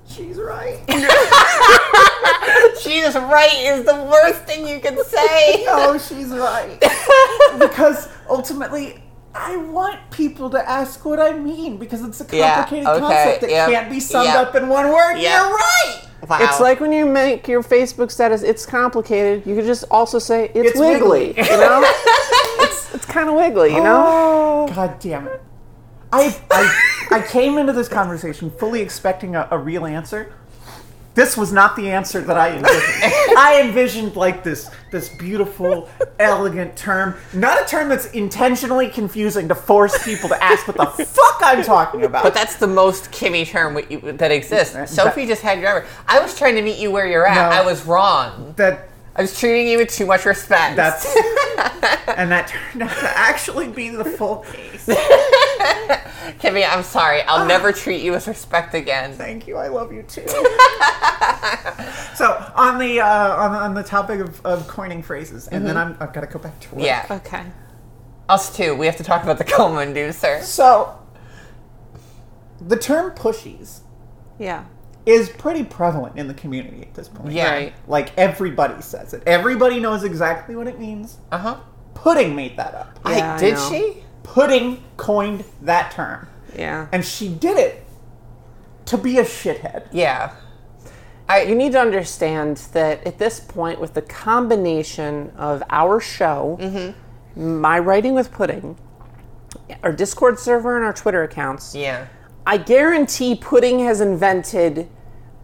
[0.08, 0.80] She's right.
[2.80, 5.64] She's right is the worst thing you can say.
[5.66, 6.78] no, she's right.
[7.60, 9.03] because ultimately,
[9.36, 13.42] I want people to ask what I mean because it's a Yeah, complicated okay, concept
[13.42, 14.48] that yep, can't be summed yep.
[14.48, 15.16] up in one word.
[15.18, 15.32] Yep.
[15.42, 16.02] You're right.
[16.30, 16.38] Wow.
[16.42, 19.46] It's like when you make your Facebook status, it's complicated.
[19.46, 21.28] You could just also say it's, It's wiggly.
[21.30, 21.44] wiggly.
[21.44, 21.82] You know,
[22.60, 23.74] it's it's kind of wiggly.
[23.74, 24.04] You know.
[24.08, 25.42] Oh, God damn it.
[26.14, 30.32] I, I, I came into this conversation fully expecting a, a real answer.
[31.16, 33.38] This was not the answer that I envisioned.
[33.38, 39.56] I envisioned like this this beautiful, elegant term, not a term that's intentionally confusing to
[39.56, 42.24] force people to ask what the fuck I'm talking about.
[42.24, 43.74] But that's the most Kimmy term
[44.18, 44.94] that exists.
[44.94, 45.88] Sophie just had your number.
[46.08, 47.36] I was trying to meet you where you're at.
[47.50, 47.56] No.
[47.58, 48.54] I was wrong.
[48.58, 50.76] that I was treating you with too much respect.
[50.76, 51.06] that's
[52.08, 54.86] and that turned out to actually be the full case.
[56.40, 57.22] Kimmy, I'm sorry.
[57.24, 59.14] I'll never treat you with respect again.
[59.14, 59.58] Thank you.
[59.58, 60.28] I love you too.
[62.16, 65.96] so on the uh, on, on the topic of, of coining phrases, and then I'm,
[66.00, 66.84] I've got to go back to work.
[66.84, 67.06] Yeah.
[67.10, 67.44] Okay.
[68.30, 68.76] Us too.
[68.76, 70.42] We have to talk about the coma inducer.
[70.42, 70.98] So
[72.60, 73.82] the term pushies
[74.40, 74.66] Yeah.
[75.06, 77.32] Is pretty prevalent in the community at this point.
[77.34, 77.52] Yeah.
[77.52, 77.74] Right.
[77.88, 79.24] Like everybody says it.
[79.26, 81.18] Everybody knows exactly what it means.
[81.32, 81.58] Uh huh.
[81.94, 83.00] Pudding made that up.
[83.06, 83.70] Yeah, I I, did know.
[83.70, 84.04] she?
[84.24, 86.28] Pudding coined that term.
[86.58, 86.88] Yeah.
[86.92, 87.84] And she did it
[88.86, 89.88] to be a shithead.
[89.92, 90.34] Yeah.
[91.36, 97.60] You need to understand that at this point, with the combination of our show, Mm-hmm.
[97.62, 98.78] my writing with Pudding,
[99.82, 102.06] our Discord server, and our Twitter accounts, Yeah.
[102.46, 104.90] I guarantee Pudding has invented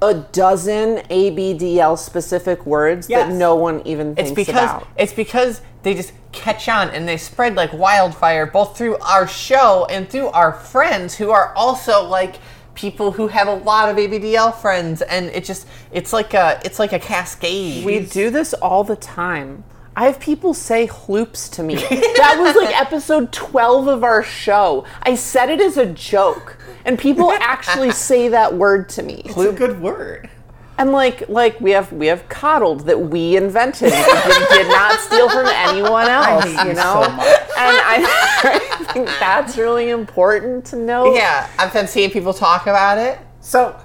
[0.02, 4.88] a dozen ABDL specific words that no one even thinks It's because about.
[4.98, 9.86] it's because they just catch on and they spread like wildfire both through our show
[9.90, 12.36] and through our friends who are also like
[12.76, 16.80] people who have a lot of ABDL friends and it just it's like a it's
[16.80, 17.84] like a cascade.
[17.86, 19.66] We do this all the time.
[19.98, 21.76] I have people say "hloops" to me.
[21.76, 24.86] that was like episode 12 of our show.
[25.04, 29.22] I said it as a joke, and people actually say that word to me.
[29.26, 30.30] It's a good word.
[30.78, 33.92] And like, like we have we have coddled that we invented.
[33.92, 36.46] We did, did not steal from anyone else.
[36.46, 37.28] hate you you know, so much.
[37.28, 41.14] and I, I think that's really important to know.
[41.14, 43.20] Yeah, I've been seeing people talk about it.
[43.42, 43.78] So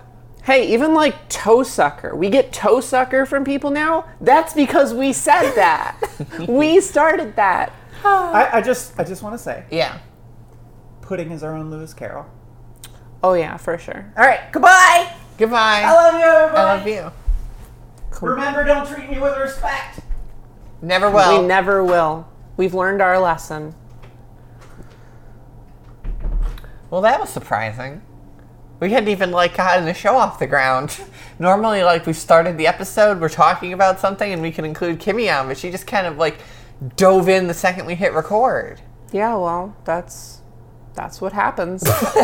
[0.45, 2.15] Hey, even like toe sucker.
[2.15, 4.05] We get toe sucker from people now.
[4.21, 5.99] That's because we said that.
[6.49, 7.73] we started that.
[8.05, 9.99] I, I just I just want to say, Yeah.
[11.01, 12.27] pudding is our own Lewis Carroll.
[13.25, 14.05] Oh yeah, for sure.
[14.19, 15.11] All right, goodbye.
[15.39, 15.81] Goodbye.
[15.83, 16.59] I love you, everybody.
[16.59, 17.13] I love
[18.21, 18.27] you.
[18.29, 20.01] Remember, don't treat me with respect.
[20.83, 21.41] Never will.
[21.41, 22.29] we never will.
[22.59, 23.75] We've learned our lesson.
[26.91, 28.03] Well, that was surprising.
[28.79, 31.01] We hadn't even like gotten the show off the ground.
[31.39, 35.35] Normally, like we started the episode, we're talking about something, and we can include Kimmy
[35.35, 36.41] on, but she just kind of like
[36.97, 38.83] dove in the second we hit record.
[39.13, 40.43] Yeah, well, that's
[40.95, 41.83] that's what happens.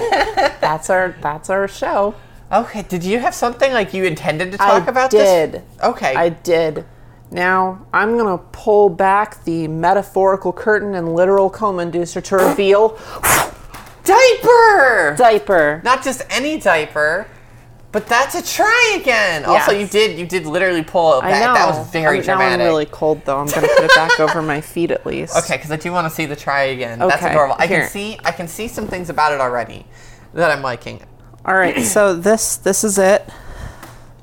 [0.61, 2.15] that's our that's our show.
[2.53, 5.53] Okay, did you have something like you intended to talk I about did.
[5.53, 5.63] this?
[5.83, 6.15] Okay.
[6.15, 6.85] I did.
[7.31, 12.99] Now I'm gonna pull back the metaphorical curtain and literal coma inducer to reveal
[14.05, 15.15] diaper!
[15.17, 15.81] diaper.
[15.85, 17.29] Not just any diaper,
[17.93, 19.45] but that's a try again.
[19.45, 21.41] Also, you did you did literally pull it I back.
[21.43, 21.55] know.
[21.55, 22.59] That was very I'm, dramatic.
[22.59, 23.39] Now I'm really cold though.
[23.39, 25.37] I'm gonna put it back over my feet at least.
[25.37, 26.99] Okay, because I do want to see the try again.
[27.01, 27.57] That's Okay, adorable.
[27.59, 27.81] I here.
[27.81, 29.87] can see I can see some things about it already
[30.35, 31.03] that I'm liking.
[31.45, 31.77] All right.
[31.85, 33.29] So this this is it.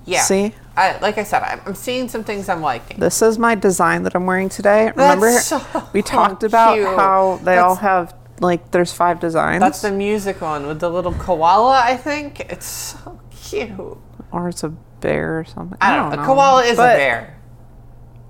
[0.06, 0.22] Yeah.
[0.22, 0.54] See?
[0.78, 3.00] I, like I said, I'm, I'm seeing some things I'm liking.
[3.00, 4.92] This is my design that I'm wearing today.
[4.92, 5.60] Remember so
[5.92, 6.86] we talked about cute.
[6.88, 9.60] how they all have like there's five designs.
[9.60, 11.82] That's the music one with the little koala.
[11.84, 13.98] I think it's so cute.
[14.32, 15.78] or it's a bear or something.
[15.82, 16.22] I don't know.
[16.22, 17.34] A koala is But- a bear.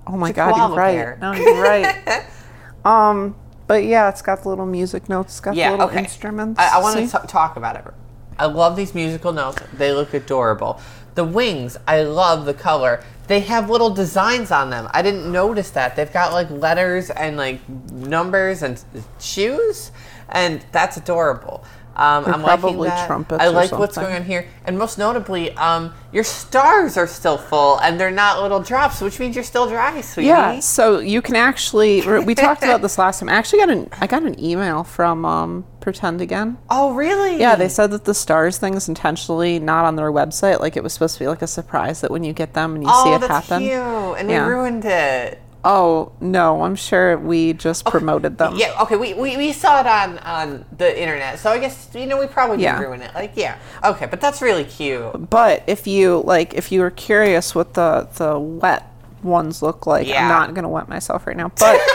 [0.06, 0.94] Oh my god, you're right.
[0.94, 1.18] bear.
[1.20, 2.24] No, you're right.
[2.84, 5.34] um, but yeah, it's got the little music notes.
[5.34, 5.98] It's got Yeah, the little okay.
[5.98, 6.58] instruments.
[6.58, 7.84] I, I want to talk about it.
[8.38, 9.60] I love these musical notes.
[9.74, 10.80] They look adorable.
[11.14, 13.02] The wings, I love the color.
[13.26, 14.88] They have little designs on them.
[14.92, 15.96] I didn't notice that.
[15.96, 18.82] They've got like letters and like numbers and
[19.20, 19.90] shoes,
[20.30, 21.64] and that's adorable.
[21.98, 26.22] Um, I'm probably trumpets I like what's going on here, and most notably, um, your
[26.22, 30.28] stars are still full, and they're not little drops, which means you're still dry, sweetie.
[30.28, 32.02] Yeah, so you can actually.
[32.22, 33.28] We talked about this last time.
[33.28, 33.88] I actually got an.
[34.00, 36.56] I got an email from um, PretendAgain.
[36.70, 37.38] Oh, really?
[37.40, 40.60] Yeah, they said that the stars thing is intentionally not on their website.
[40.60, 42.84] Like it was supposed to be like a surprise that when you get them and
[42.84, 43.62] you Oh, see it happen.
[43.64, 44.20] Oh, that's cute.
[44.20, 44.46] And Yeah.
[44.46, 45.40] we ruined it.
[45.64, 48.54] Oh no, I'm sure we just promoted them.
[48.56, 52.06] Yeah, okay, we, we, we saw it on, on the internet, so I guess, you
[52.06, 52.78] know, we probably Yeah.
[52.78, 53.12] did ruin it.
[53.14, 53.58] Like, yeah.
[53.84, 55.28] Okay, but that's really cute.
[55.30, 58.86] But if you like, if you were curious what the the wet
[59.22, 60.22] ones look like, Yeah.
[60.22, 61.50] I'm not gonna wet myself right now.
[61.58, 61.76] But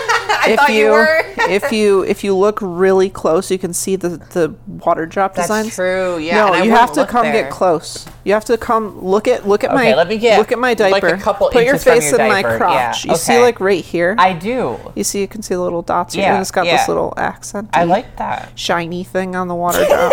[0.48, 1.20] if thought you were.
[1.50, 5.66] if you if you look really close, you can see the the water drop design.
[5.66, 5.76] That's designs.
[5.76, 7.44] true, yeah, No, you have to come there.
[7.44, 8.06] get close.
[8.24, 10.60] You have to come look at look at Okay, my let me get, look at
[10.60, 11.08] my like, diaper.
[11.08, 13.06] a couple Put your face your in my crotch.
[13.06, 14.16] Yeah, You see like right here.
[14.18, 14.78] I do.
[14.96, 16.78] you see, you can see the little dots Yeah, and it's got yeah.
[16.78, 17.70] this little accent.
[17.74, 18.58] I like that.
[18.58, 20.12] shiny thing on the water drop.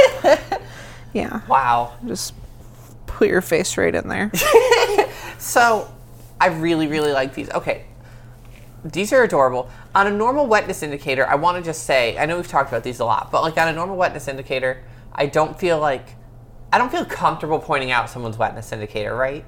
[1.13, 1.93] yeah, Wow.
[2.07, 2.35] just
[3.07, 4.31] put your face right in there.
[5.39, 5.91] So,
[6.41, 7.51] I really, really like these.
[7.51, 7.85] Okay,
[8.85, 9.69] these are adorable.
[9.95, 12.83] On a normal wetness indicator, I want to just say, I know we've talked about
[12.83, 16.15] these a lot, but like on a normal wetness indicator, I don't feel like,
[16.73, 19.45] I don't feel comfortable pointing out someone's wetness indicator, right?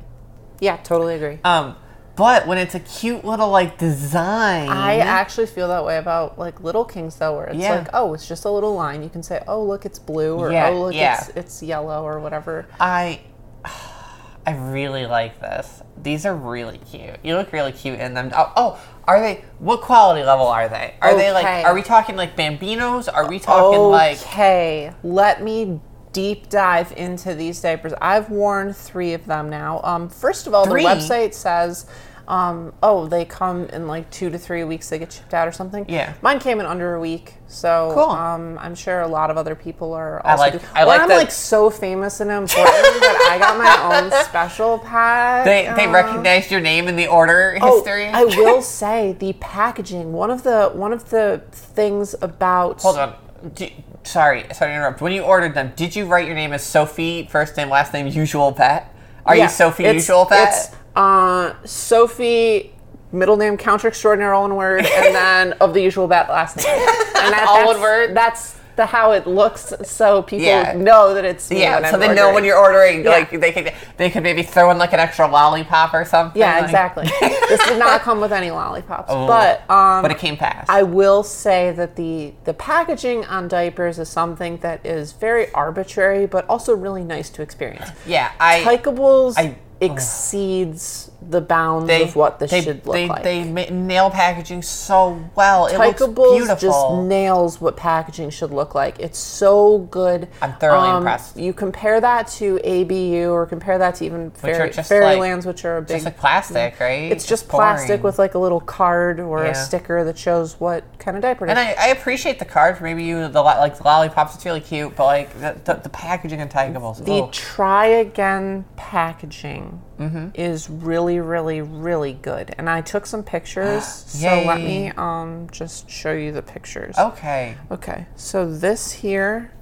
[0.60, 1.40] yeah, totally agree.
[1.42, 1.74] Um,
[2.14, 6.60] but when it's a cute little like design, I actually feel that way about like
[6.60, 7.78] Little Kings though, where it's Yeah.
[7.78, 9.02] like, oh, it's just a little line.
[9.02, 11.18] You can say, oh, look, it's blue, or Yeah, oh, look, yeah.
[11.20, 12.66] it's it's yellow, or whatever.
[12.78, 13.22] I
[14.46, 15.82] I really like this.
[16.00, 17.18] These are really cute.
[17.22, 18.30] You look really cute in them.
[18.34, 19.44] Oh, oh are they?
[19.58, 20.94] What quality level are they?
[21.00, 21.64] Are they like?
[21.64, 23.08] Are we talking like bambinos?
[23.12, 24.20] Are we talking like?
[24.22, 25.80] okay, let me
[26.12, 27.92] deep dive into these diapers.
[28.00, 29.80] I've worn three of them now.
[29.82, 30.82] Um, first of all, Three?
[30.82, 31.86] the website says,
[32.28, 34.88] um, oh, they come in like two to three weeks.
[34.88, 35.84] They get shipped out or something.
[35.88, 36.14] Yeah.
[36.22, 37.34] mine came in under a week.
[37.48, 38.04] So Cool.
[38.10, 40.24] um, I'm sure a lot of other people are.
[40.26, 43.98] Also like- do- I like I'm like so famous and important that I got my
[44.00, 45.44] own special pack.
[45.44, 48.06] They they uh, recognized your name in the order history.
[48.08, 50.12] Oh, I will say the packaging.
[50.12, 53.14] One of the one of the things about Hold on.
[53.54, 53.66] Do,
[54.04, 55.00] sorry, sorry to interrupt.
[55.00, 58.06] When you ordered them, did you write your name as Sophie, first name, last name,
[58.06, 58.94] usual bet?
[59.26, 60.74] Are Yeah, you Sophie Usual Bet?
[60.94, 62.74] Uh, Sophie,
[63.12, 66.66] middle name, counter extraordinary, all one word, and then of the usual bet last name.
[66.66, 68.16] And that, All that's, one word?
[68.16, 70.72] That's the how it looks, so people Yeah.
[70.72, 73.04] know that it's yeah, so I'm they know when you're ordering.
[73.04, 73.10] Yeah.
[73.10, 76.40] Like they could they could maybe throw in like an extra lollipop or something.
[76.40, 77.04] Yeah, like- exactly.
[77.20, 80.70] this did not come with any lollipops, Oh, but um, but it came fast.
[80.70, 86.24] I will say that the the packaging on diapers is something that is very arbitrary,
[86.26, 87.90] but also really nice to experience.
[88.06, 92.94] yeah, I Tykables I- Oh, exceeds the bounds they of what this they, should look
[92.94, 93.22] they, like.
[93.22, 95.66] They nail packaging so well.
[95.66, 96.56] It looks beautiful.
[96.56, 98.98] just nails what packaging should look like.
[98.98, 100.28] It's so good.
[100.40, 101.36] I'm thoroughly um, impressed.
[101.36, 105.78] You compare that to ABU or compare that to even Fairy, just Fairylands, which are
[105.78, 107.12] a big just like plastic, right?
[107.12, 107.60] It's just boring.
[107.60, 109.50] plastic with like a little card or Yeah.
[109.50, 111.50] a sticker that shows what kind of diaper it is.
[111.50, 114.34] And I, I appreciate the card for maybe you the like the lollipops.
[114.34, 117.02] It's really cute, but like the, the, the packaging and Tykables.
[117.02, 117.28] the oh.
[117.32, 120.28] try again packaging Mm-hmm.
[120.34, 122.54] is really, really, really good.
[122.58, 126.96] And I took some pictures, so let me um, just show you the pictures.
[126.98, 127.56] okay.
[127.70, 129.52] Okay, so this here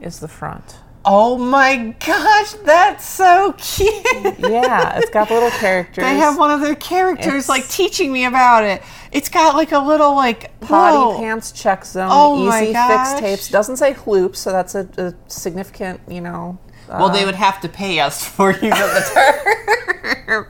[0.00, 0.76] is the front.
[1.02, 4.04] Oh my gosh, that's so cute.
[4.38, 6.04] Yeah, it's got little characters.
[6.04, 8.82] They have one of their characters It's- like teaching me about it.
[9.12, 11.16] It's got like a little like Potty whoa.
[11.18, 13.48] pants check zone, Oh my easy fix tapes.
[13.48, 16.58] Doesn't say hoops, so that's a, a significant, you know,
[16.98, 19.10] well, they would have to pay us for using the
[20.26, 20.46] term.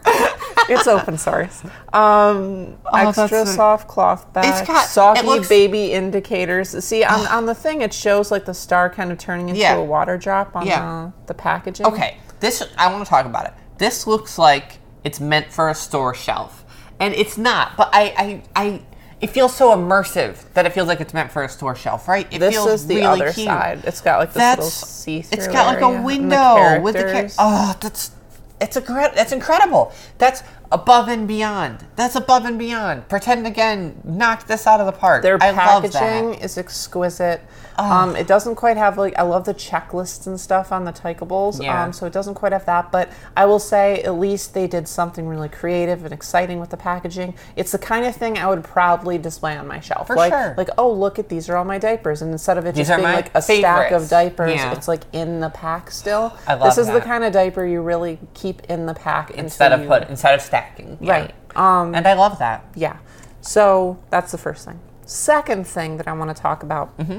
[0.68, 1.64] It's open source.
[1.92, 6.84] Um, Oh, extra so- soft cloth got- soggy looks- baby indicators.
[6.84, 9.74] See on, on the thing, it shows like the star kind of turning into Yeah.
[9.76, 11.10] a water drop on Yeah.
[11.26, 11.86] the, the packaging.
[11.86, 13.52] Okay, this I want to talk about it.
[13.78, 16.64] This looks like it's meant for a store shelf,
[17.00, 17.76] and it's not.
[17.76, 18.82] But I, I, I
[19.20, 22.26] it feels so immersive that it feels like it's meant for a store shelf, right?
[22.32, 23.82] It This feels is the really other side.
[23.84, 25.36] It's got like this little see-through.
[25.38, 27.36] it's got like a and the window with the ca- characters.
[27.38, 28.12] oh, that's
[28.60, 29.92] it's a great that's incredible.
[30.18, 31.84] That's above and beyond.
[31.96, 33.08] That's above and beyond.
[33.08, 35.22] PretendAgain, knock this out of the park.
[35.22, 35.92] Their I love that.
[35.92, 37.40] packaging is exquisite.
[37.80, 41.60] Um, it doesn't quite have like I love the checklists and stuff on the Tykables.
[41.60, 41.82] Yeah.
[41.84, 44.86] Um, so it doesn't quite have that, but I will say at least they did
[44.86, 47.34] something really creative and exciting with the packaging.
[47.56, 50.06] It's the kind of thing I would proudly display on my shelf.
[50.08, 50.54] For like, sure.
[50.56, 52.98] like oh look at these are all my diapers, and instead of it These just
[52.98, 54.72] being like a stack of diapers, Yeah.
[54.72, 56.36] it's like in the pack still.
[56.46, 59.72] I love this is the kind of diaper you really keep in the pack instead
[59.72, 60.98] of you- put instead of stacking.
[61.00, 61.12] Yeah.
[61.12, 61.34] right.
[61.56, 62.64] Um, And I love that.
[62.74, 62.98] yeah.
[63.40, 64.78] So that's the first thing.
[65.06, 66.96] Second thing that I want to talk about.
[66.98, 67.18] Mm-hmm.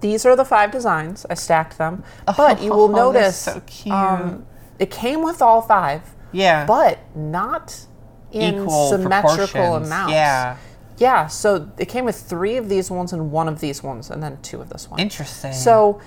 [0.00, 1.26] These are the five designs.
[1.28, 2.04] I stacked them,
[2.36, 3.94] but you will Oh, notice so cute.
[3.94, 4.46] um,
[4.78, 6.02] it came with all five,
[6.32, 6.64] Yeah.
[6.66, 7.86] but not
[8.32, 10.12] in Equal symmetrical amounts.
[10.12, 10.56] Yeah.
[10.98, 11.26] Yeah.
[11.26, 14.38] So it came with three of these ones and one of these ones, and then
[14.42, 15.00] two of this one.
[15.00, 15.52] Interesting.
[15.52, 16.00] So.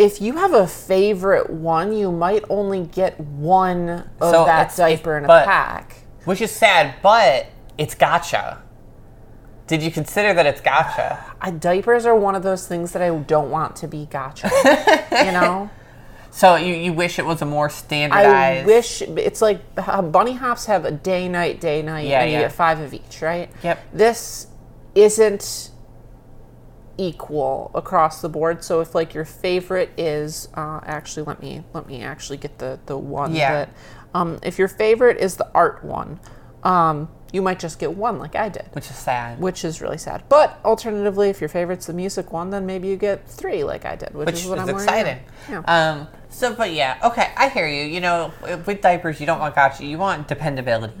[0.00, 5.18] If you have a favorite one, you might only get one of So that diaper
[5.18, 5.96] in a but- pack.
[6.24, 7.46] Which is sad, but
[7.78, 8.62] it's gotcha.
[9.68, 11.24] Did you consider that it's gotcha?
[11.40, 14.50] I, diapers are one of those things that I don't want to be gotcha.
[15.12, 15.70] you know,
[16.30, 18.64] So you, you wish it was a more standardized.
[18.64, 22.30] I wish it's like how bunny hops have a day, night, day, night, Yeah, and
[22.30, 22.42] you yeah.
[22.44, 23.50] get five of each, right?
[23.62, 23.78] Yep.
[23.92, 24.46] This
[24.94, 25.70] isn't
[26.96, 28.64] equal across the board.
[28.64, 32.78] So if like your favorite is uh, actually let me let me actually get the
[32.86, 33.52] the one Yeah.
[33.52, 33.68] that
[34.14, 36.18] um, if your favorite is the art one,
[36.64, 38.66] um, you might just get one like I did.
[38.72, 39.40] which is sad.
[39.40, 40.22] which is really sad.
[40.28, 43.96] But alternatively, if your favorite's the music one, then maybe you get three, like I
[43.96, 45.18] did, which, which is is what I'm wearing exciting.
[45.50, 45.62] Yeah.
[45.66, 47.84] Um, so, but yeah, okay, I hear you.
[47.84, 48.32] You know,
[48.66, 49.84] with diapers, you don't want gotcha.
[49.84, 50.94] You want dependability.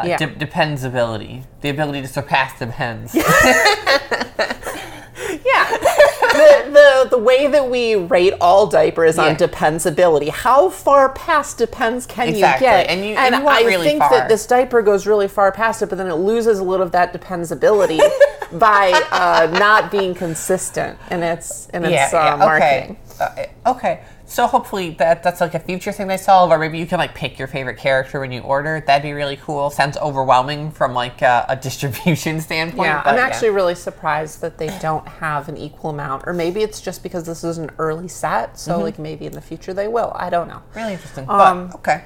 [0.00, 0.16] Uh, Yeah.
[0.16, 1.44] de- dependsability.
[1.60, 3.14] The ability to surpass depends.
[3.14, 3.22] yeah.
[6.32, 9.24] the, the the way that we rate all diapers Yeah.
[9.26, 12.66] on dependsability, how far past depends can Exactly.
[12.66, 12.86] you get?
[12.88, 14.10] And you- and you I really think far.
[14.10, 16.92] that this diaper goes really far past it, but then it loses a little of
[16.92, 18.00] that dependsability
[18.52, 22.96] by uh, not being consistent in its in its uh, marketing.
[23.20, 23.50] Okay.
[23.66, 24.00] Uh, okay.
[24.32, 27.14] So hopefully that that's like a future thing they solve, or maybe you can like
[27.14, 28.82] pick your favorite character when you order.
[28.86, 29.68] That'd be really cool.
[29.68, 32.86] Sounds overwhelming from like a, a distribution standpoint.
[32.86, 36.80] Yeah, I'm actually really surprised that they don't have an equal amount, or maybe it's
[36.80, 38.58] just because this is an early set.
[38.58, 38.82] So, Mm-hmm.
[38.82, 40.12] like, maybe in the future they will.
[40.16, 40.62] I don't know.
[40.74, 41.28] really interesting.
[41.28, 42.04] Um, but okay.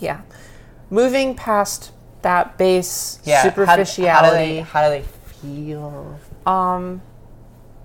[0.00, 0.20] Yeah,
[0.90, 3.38] moving past that base Yeah.
[3.38, 4.06] how- superficiality.
[4.10, 5.04] How, do they how do they
[5.40, 6.20] feel?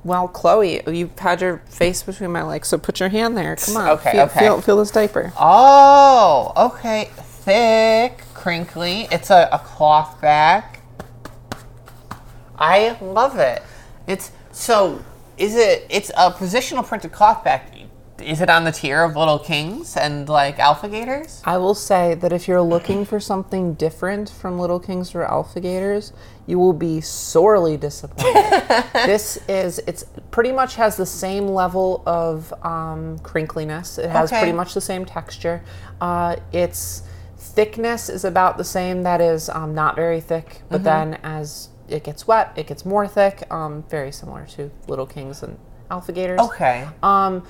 [0.03, 3.55] Well, Chloe, you've had your face between my legs, so put your hand there.
[3.55, 4.39] Come on, Okay, feel, okay.
[4.39, 5.33] Feel, feel this diaper.
[5.37, 7.09] Oh, okay.
[7.15, 9.07] Thick, crinkly.
[9.11, 10.63] It's a, a cloth bag.
[12.57, 13.63] I love it.
[14.07, 15.03] It's so.
[15.37, 15.85] Is it?
[15.89, 17.73] It's a positional printed cloth back.
[18.21, 21.41] Is it on the tier of Little Kings and like Alpha Gators?
[21.45, 25.59] I will say that if you're looking for something different from Little Kings or Alpha
[25.59, 26.11] Gators,
[26.45, 28.33] you will be sorely disappointed.
[28.93, 33.97] this is, it's pretty much has the same level of um, crinkliness.
[33.97, 34.39] It has Okay.
[34.41, 35.61] pretty much the same texture.
[36.01, 37.03] Uh, its
[37.37, 39.03] thickness is about the same.
[39.03, 43.07] That is um, not very thick, but then as it gets wet, it gets more
[43.07, 43.43] thick.
[43.51, 45.57] Um, very similar to Little Kings and
[45.89, 46.87] Alpha Gators Okay.
[47.01, 47.43] um,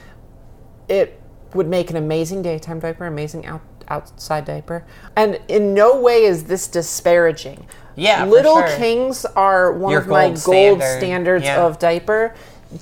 [0.90, 1.22] it
[1.54, 4.84] would make an amazing daytime diaper, amazing out, outside diaper.
[5.16, 7.66] And in no way is this disparaging.
[7.96, 8.78] Yeah, Little sure.
[8.78, 10.98] Kings are one Your of my gold gold standard.
[11.00, 11.66] standards Yeah.
[11.66, 12.34] of diaper.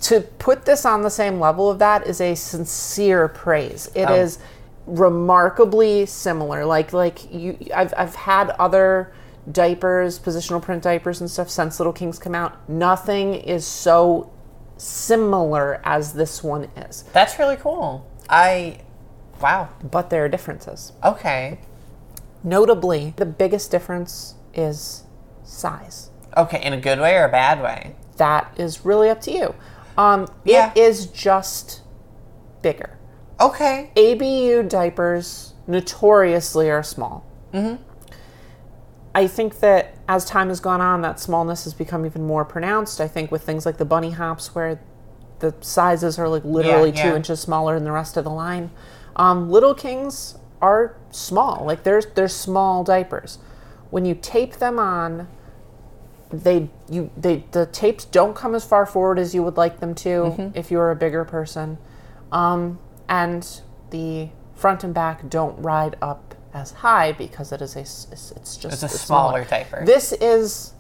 [0.01, 3.89] To put this on the same level of that is a sincere praise.
[3.95, 4.13] It Oh.
[4.15, 4.37] is
[4.85, 6.65] remarkably similar.
[6.65, 9.11] Like like you, I've I've had other
[9.51, 12.53] diapers, positional print diapers and stuff since Little Kings come out.
[12.67, 14.29] Nothing is so
[14.77, 17.03] similar as this one is.
[17.13, 18.09] That's really cool.
[18.29, 18.79] I.
[19.41, 19.69] Wow.
[19.83, 20.93] but there are differences.
[21.03, 21.59] Okay.
[22.43, 25.03] Notably, the biggest difference is
[25.43, 26.09] size.
[26.35, 26.61] Okay.
[26.63, 27.95] In a good way or a bad way?
[28.17, 29.53] That is really up to you.
[29.97, 30.71] Um, Yeah.
[30.75, 31.81] It is just
[32.63, 32.97] bigger.
[33.39, 33.91] Okay.
[33.95, 37.23] ABU diapers notoriously are small.
[37.53, 37.81] Mm-hmm.
[39.17, 43.01] I think that as time has gone on, that smallness has become even more pronounced.
[43.01, 44.79] I think with things like the bunny hops, where
[45.39, 48.69] the sizes are like literally Yeah, two inches smaller than the rest of the line.
[49.15, 53.39] Um, Little Kings are small, like they're they're small diapers.
[53.89, 55.27] When you tape them on,
[56.29, 59.95] they you they the tapes don't come as far forward as you would like them
[59.95, 60.49] to Mm-hmm.
[60.55, 61.79] if you're a bigger person,
[62.31, 62.77] um,
[63.09, 68.57] and the front and back don't ride up as high because it is a it's,
[68.57, 69.83] just It's a smaller diaper.
[69.85, 70.73] This is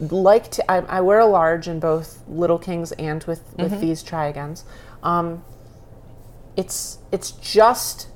[0.00, 3.80] like to, I, I wear a large in both Little Kings and with with Mm-hmm.
[3.80, 4.64] these TryAgains.
[5.02, 5.44] Um,
[6.56, 8.08] it's it's just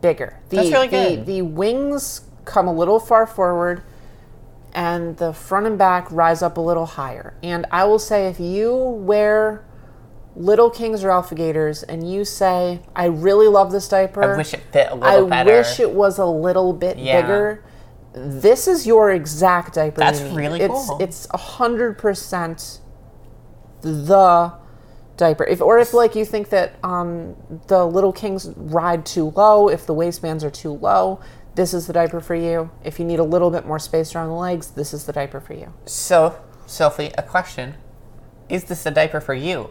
[0.00, 0.38] bigger.
[0.50, 1.26] The, That's really the, good.
[1.26, 3.82] The wings come a little far forward,
[4.72, 7.34] and the front and back rise up a little higher.
[7.42, 9.64] And I will say, if you wear
[10.38, 14.54] Little Kings or Alpha Gators, and you say, "I really love this diaper," I wish
[14.54, 15.52] it fit a I little better.
[15.52, 17.20] I wish it was a little bit Yeah.
[17.20, 17.64] bigger.
[18.12, 20.00] This is your exact diaper.
[20.00, 20.98] That's you really it's, cool.
[21.00, 22.78] It's a hundred percent
[23.80, 24.52] the
[25.16, 25.44] diaper.
[25.44, 27.34] If or if like you think that um,
[27.66, 31.18] the little kings ride too low, if the waistbands are too low,
[31.56, 32.70] this is the diaper for you.
[32.84, 35.40] If you need a little bit more space around the legs, this is the diaper
[35.40, 35.72] for you.
[35.84, 36.36] So,
[36.66, 37.74] Sophie, a question:
[38.48, 39.70] Is this a diaper for you?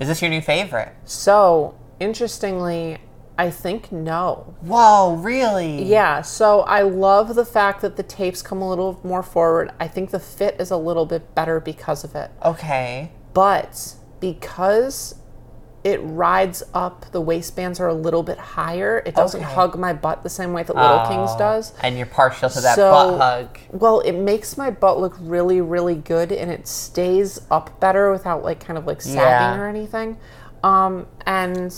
[0.00, 0.94] Is this your new favorite?
[1.04, 2.98] So interestingly,
[3.36, 4.54] I think no.
[4.60, 5.84] Whoa, really?
[5.84, 9.70] Yeah, so I love the fact that the tapes come a little more forward.
[9.78, 12.30] I think the fit is a little bit better because of it.
[12.44, 13.12] Okay.
[13.34, 15.14] But because
[15.88, 19.02] it rides up, the waistbands are a little bit higher.
[19.06, 19.54] It doesn't Okay.
[19.54, 21.72] hug my butt the same way that Little Kings Oh, does.
[21.82, 23.58] And you're partial to that So- butt hug.
[23.72, 28.44] Well, it makes my butt look really, really good and it stays up better without
[28.44, 29.58] like kind of like sagging Yeah.
[29.58, 30.18] or anything.
[30.62, 31.74] Um, and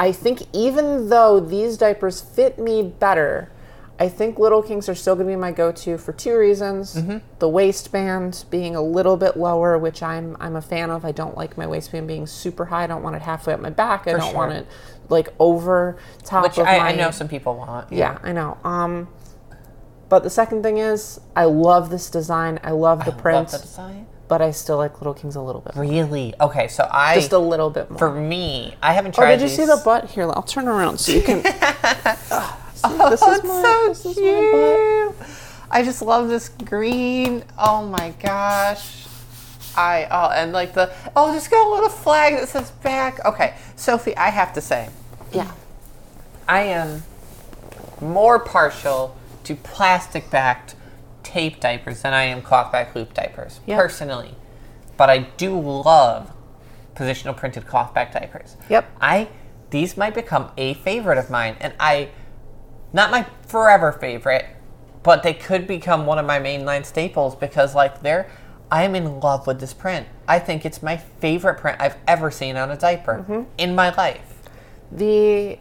[0.00, 3.50] I think even though these diapers fit me better,
[3.98, 7.18] I think Little Kings are still going to be my go-to for two reasons: Mm-hmm.
[7.38, 11.04] the waistband being a little bit lower, which I'm I'm a fan of.
[11.04, 12.84] I don't like my waistband being super high.
[12.84, 14.08] I don't want it halfway up my back.
[14.08, 14.34] I For don't sure.
[14.36, 14.66] want it
[15.08, 16.88] like over top Which of I, my.
[16.88, 17.92] I know some people want.
[17.92, 18.58] Yeah, I know.
[18.64, 19.08] Um,
[20.08, 22.58] but the second thing is, I love this design.
[22.64, 24.06] I love the print, Love the design.
[24.28, 25.74] but I still like Little Kings a little bit.
[25.76, 25.84] more.
[25.84, 26.34] Really?
[26.40, 27.98] Okay, so I Just a little bit more.
[27.98, 29.34] for me, I haven't tried.
[29.34, 30.10] oh, did you see the butt?
[30.10, 31.42] Here, I'll turn around so you can.
[33.00, 35.14] Oh, this is my- so this cute.
[35.70, 37.42] I just love this green.
[37.58, 39.06] Oh my gosh.
[39.76, 43.24] I oh and like the oh just got a little flag that says back.
[43.24, 44.88] Okay, Sophie, I have to say,
[45.32, 45.50] yeah.
[46.46, 47.02] I am
[48.00, 50.76] more partial to plastic backed
[51.24, 53.76] tape diapers than I am cloth back loop diapers, Yeah.
[53.78, 54.34] personally.
[54.96, 56.30] But I do love
[56.94, 58.56] positional printed cloth back diapers.
[58.68, 58.88] Yep.
[59.00, 59.28] I
[59.70, 62.10] these might become a favorite of mine, and I
[62.94, 64.46] not my forever favorite,
[65.02, 68.30] but they could become one of my mainline staples because like they're
[68.70, 70.06] I'm in love with this print.
[70.26, 73.42] I think it's my favorite print I've ever seen on a diaper Mm-hmm.
[73.58, 74.48] in my life.
[74.90, 75.58] The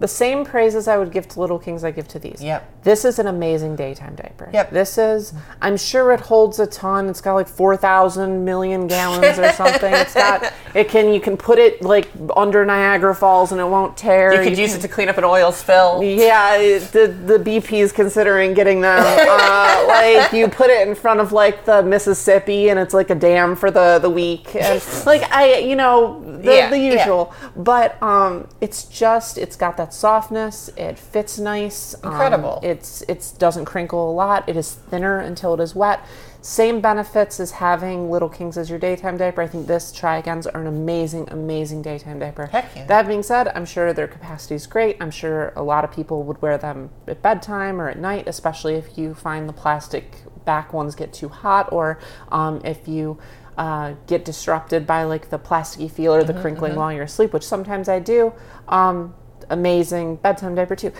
[0.00, 2.42] the same praises I would give to Little Kings I give to these.
[2.42, 2.82] Yep.
[2.82, 4.48] This is an amazing daytime diaper.
[4.52, 4.70] Yep.
[4.70, 7.08] This is I'm sure it holds a ton.
[7.10, 9.92] It's got like 4,000 million gallons or something.
[9.92, 13.96] It's got it can you can put it like under Niagara Falls and it won't
[13.96, 14.32] tear.
[14.32, 16.02] You could use can- it to clean up an oil spill.
[16.02, 19.04] Yeah, it- the the BP is considering getting them.
[19.40, 23.14] Uh, like you put it in front of like the Mississippi, and it's like a
[23.14, 26.92] dam for the the week, and like I, you know, the, Yeah, the yeah.
[26.98, 27.32] usual.
[27.56, 30.68] But um, it's just it's got that softness.
[30.76, 31.94] It fits nice.
[32.02, 32.60] um, Incredible.
[32.62, 34.48] it's it's doesn't crinkle a lot.
[34.48, 36.04] It is thinner until it is wet.
[36.42, 39.42] Same benefits as having Little Kings as your daytime diaper.
[39.42, 42.46] I think this TryAgains are an amazing, amazing daytime diaper.
[42.46, 42.86] Heck yeah.
[42.86, 44.96] That being said, I'm sure their capacity is great.
[45.02, 48.74] I'm sure a lot of people would wear them at bedtime or at night, especially
[48.76, 50.16] if you find the plastic
[50.46, 51.98] back ones get too hot or
[52.32, 53.18] um, if you
[53.60, 57.42] uh, get disrupted by like the plasticky feel or the crinkling while you're asleep, which
[57.42, 58.32] sometimes I do.
[58.68, 59.14] Um,
[59.50, 60.92] amazing bedtime diaper too.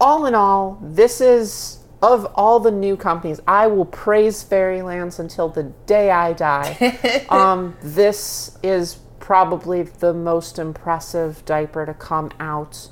[0.00, 5.48] All in all, this is of all the new companies, I will praise Fairylands until
[5.48, 7.26] the day I die.
[7.30, 12.88] um, this is probably the most impressive diaper to come out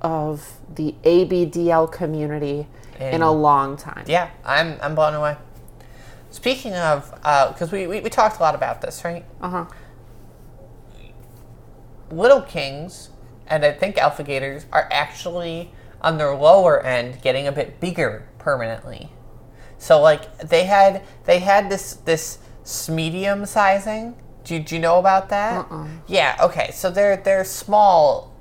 [0.00, 2.66] of the ABDL community
[2.98, 4.04] in a long time.
[4.08, 5.36] Yeah, I'm I'm blown away.
[6.30, 9.24] Speaking of, because we, we we talked a lot about this, right?
[9.40, 9.64] Uh huh.
[12.10, 13.10] Little Kings
[13.46, 18.28] and I think Alpha Gators are actually on their lower end getting a bit bigger
[18.38, 19.10] permanently.
[19.78, 22.38] So like they had they had this this
[22.88, 24.16] medium sizing.
[24.44, 25.66] Do you, do you know about that?
[26.06, 26.36] Yeah.
[26.40, 26.70] Okay.
[26.72, 28.34] So they're they're small.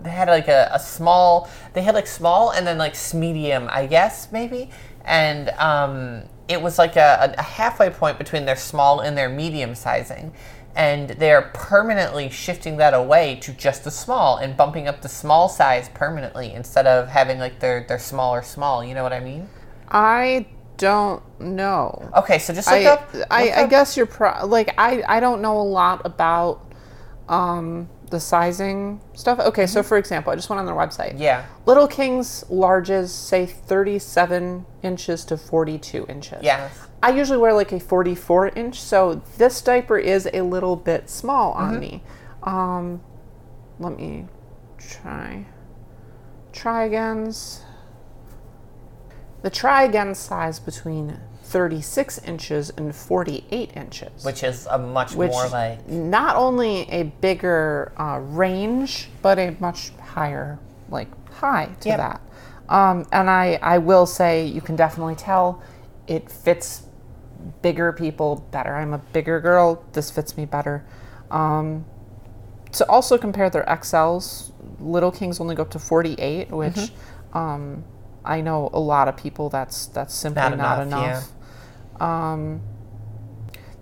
[0.00, 1.48] They had like a, a small.
[1.72, 4.70] They had like small and then like medium, I guess maybe.
[5.04, 9.74] And um, it was like a, a halfway point between their small and their medium
[9.74, 10.32] sizing.
[10.76, 15.48] and they're permanently shifting that away to just the small and bumping up the small
[15.48, 18.84] size permanently instead of having like their their smaller small.
[18.84, 19.48] You know what I mean?
[19.88, 22.10] I don't know.
[22.16, 23.08] Okay, so just look I, up.
[23.30, 26.66] I, look I up- guess you're pro- like I, I don't know a lot about
[27.28, 29.40] um, the sizing stuff.
[29.40, 31.10] Okay, so for example, I just went on their website.
[31.14, 31.22] Mm-hmm.
[31.22, 31.46] Yeah.
[31.66, 36.38] Little King's larges say 37 inches to 42 inches.
[36.42, 36.72] Yes.
[37.02, 41.54] I usually wear like a 44 inch, so this diaper is a little bit small
[41.54, 41.64] Mm-hmm.
[41.64, 42.02] on me.
[42.44, 43.00] Um,
[43.80, 44.26] let me
[44.78, 45.46] try.
[46.52, 47.62] TryAgains.
[49.42, 54.24] The TryAgain size between 36 inches and 48 inches.
[54.24, 59.54] Which is a much which more like not only a bigger uh, range, but a
[59.60, 61.98] much higher like high to Yep.
[61.98, 62.20] that.
[62.68, 65.62] Um, and I, I will say you can definitely tell
[66.06, 66.84] it fits
[67.60, 68.74] bigger people better.
[68.74, 69.84] I'm a bigger girl.
[69.92, 70.84] This fits me better.
[71.30, 71.84] Um,
[72.72, 77.38] to also compare their XLs, Little Kings only go up to 48, which Mm-hmm.
[77.38, 77.84] um,
[78.24, 81.30] I know a lot of people that's that's simply Not not, enough,
[81.98, 82.02] enough.
[82.02, 82.62] Um,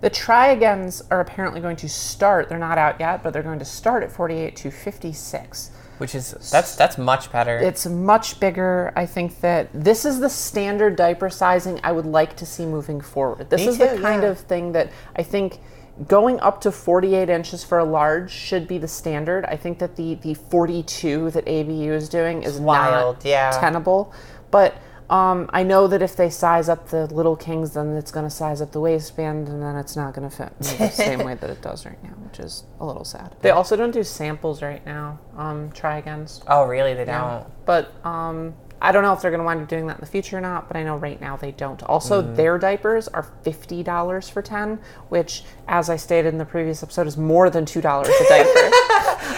[0.01, 2.49] the TryAgains are apparently going to start.
[2.49, 5.71] They're not out yet, but they're going to start at 48 to 56.
[5.97, 7.57] which is that's that's much better.
[7.57, 8.91] It's much bigger.
[8.97, 12.99] I think that this is the standard diaper sizing I would like to see moving
[12.99, 13.49] forward.
[13.49, 14.29] This Me is the kind yeah.
[14.29, 15.59] of thing that I think
[16.07, 19.45] going up to 48 inches for a large should be the standard.
[19.45, 23.51] I think that the the 42 that ABU is doing is wild, not yeah.
[23.51, 24.13] tenable.
[24.53, 24.77] But
[25.09, 28.29] um, I know that if they size up the little kings, then it's going to
[28.29, 31.33] size up the waistband, and then it's not going to fit me the same way
[31.33, 33.35] that it does right now, which is a little sad.
[33.41, 35.19] They also don't do samples right now.
[35.35, 36.43] Um, TryAgains.
[36.47, 36.93] oh, really?
[36.93, 37.47] They don't.
[37.65, 38.53] But um,
[38.85, 40.41] I don't know if they're going to wind up doing that in the future or
[40.41, 40.67] not.
[40.67, 41.81] But I know right now they don't.
[41.83, 42.35] Also, Mm.
[42.35, 47.07] their diapers are fifty dollars for ten, which, as I stated in the previous episode,
[47.07, 48.49] is more than two dollars a diaper.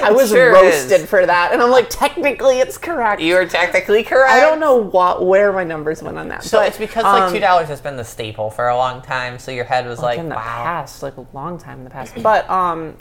[0.04, 1.06] I was Sure roasted is.
[1.06, 3.22] for that, and I'm like, technically, it's correct.
[3.22, 4.32] You are technically correct.
[4.32, 6.44] I don't know what where my numbers went on that.
[6.44, 9.02] So but, it's because like um, two dollars has been the staple for a long
[9.04, 9.38] time.
[9.38, 10.42] So your head was like, in the wow.
[10.42, 12.14] past, like a long time in the past.
[12.22, 12.96] But um,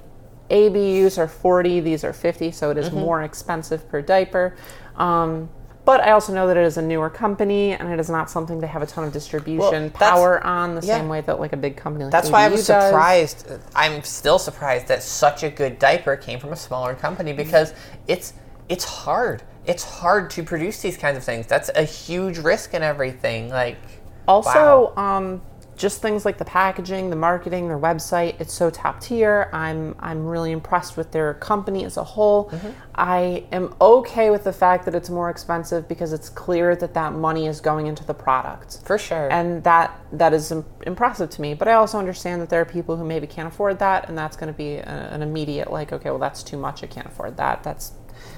[0.51, 2.99] ABUs are 40, these are 50, so it is Mm-hmm.
[2.99, 4.55] more expensive per diaper.
[4.97, 5.49] Um,
[5.85, 8.59] but I also know that it is a newer company and it is not something
[8.61, 10.97] they have a ton of distribution that's- power on the yeah.
[10.99, 12.85] same way that like a big company like That's why I was does.
[12.91, 13.47] surprised.
[13.75, 17.75] I'm still surprised that such a good diaper came from a smaller company because
[18.09, 18.33] it's
[18.69, 19.43] it's hard.
[19.67, 21.47] It's hard to produce these kinds of things.
[21.47, 23.51] That's a huge risk and everything.
[23.51, 23.79] Like
[24.27, 25.03] Also, wow.
[25.19, 25.43] um,
[25.77, 29.51] just things like the packaging, the marketing, their website, it's so top tier.
[29.53, 32.51] I'm I'm really impressed with their company as a whole.
[32.51, 32.71] Mm-hmm.
[32.95, 37.13] I am okay with the fact that it's more expensive because it's clear that that
[37.13, 38.79] money is going into the product.
[38.85, 39.31] for sure.
[39.33, 40.53] And that that is
[40.87, 41.55] impressive to me.
[41.55, 44.37] But I also understand that there are people who maybe can't afford that, and that's
[44.37, 46.85] going to be a, an immediate like, okay, well that's too much.
[46.85, 47.63] I can't afford that.
[47.63, 47.93] That's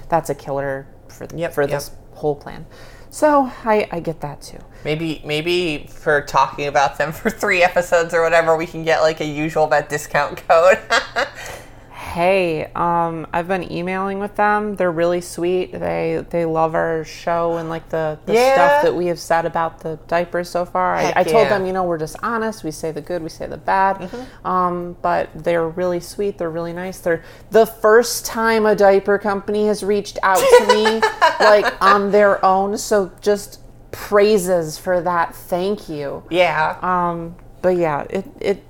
[0.09, 1.69] that's a killer for Yep, for yep.
[1.69, 2.65] this whole plan.
[3.17, 4.59] So I, I get that too.
[4.85, 9.21] maybe maybe for talking about them for three episodes or whatever, we can get like
[9.21, 10.77] a usual bet discount code.
[12.13, 14.75] Hey, um, I've been emailing with them.
[14.75, 15.71] They're really sweet.
[15.71, 18.53] They they love our show and like the, the Yeah?
[18.53, 20.95] stuff that we have said about the diapers so far.
[20.95, 21.49] I, I told yeah.
[21.49, 22.63] them, you know, we're just honest.
[22.63, 23.97] We say the good, we say the bad.
[23.97, 24.47] Mm-hmm.
[24.47, 26.37] Um, but they're really sweet.
[26.37, 26.99] They're really nice.
[26.99, 31.01] They're the first time a diaper company has reached out to me
[31.39, 32.77] like on their own.
[32.77, 33.59] So just
[33.91, 35.35] praises for that.
[35.35, 36.23] Thank you.
[36.29, 36.77] yeah.
[36.81, 38.63] Um, but yeah, it, it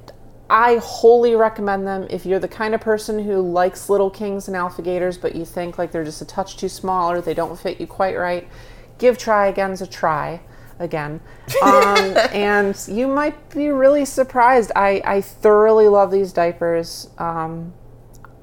[0.50, 4.56] I wholly recommend them if you're the kind of person who likes little kings and
[4.56, 7.60] Alpha Gators, but you think like they're just a touch too small or they don't
[7.60, 8.48] fit you quite right.
[8.98, 10.42] Give TryAgain's a try
[10.80, 11.22] again.
[11.64, 14.72] Um, and you might be really surprised.
[14.76, 17.10] I, I thoroughly love these diapers.
[17.18, 17.74] Um,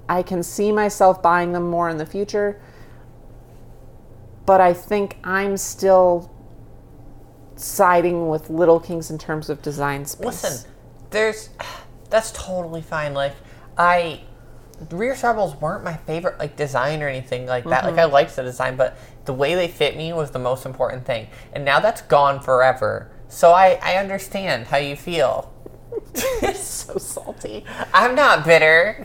[0.09, 2.61] I can see myself buying them more in the future,
[4.47, 6.31] but I think I'm still
[7.57, 10.45] siding with Little Kings in terms of design space.
[10.45, 10.71] Listen,
[11.11, 11.51] there's
[12.15, 13.12] that's totally fine.
[13.12, 13.35] Like
[13.77, 14.21] I
[14.91, 17.85] Rear Rebels weren't my favorite like design or anything like that.
[17.85, 18.12] Like I mm-hmm.
[18.12, 21.27] liked the design, but the way they fit me was the most important thing.
[21.53, 23.11] And now that's gone forever.
[23.27, 25.53] So I, I understand how you feel.
[26.15, 27.65] It's so salty.
[27.93, 29.05] I'm not bitter.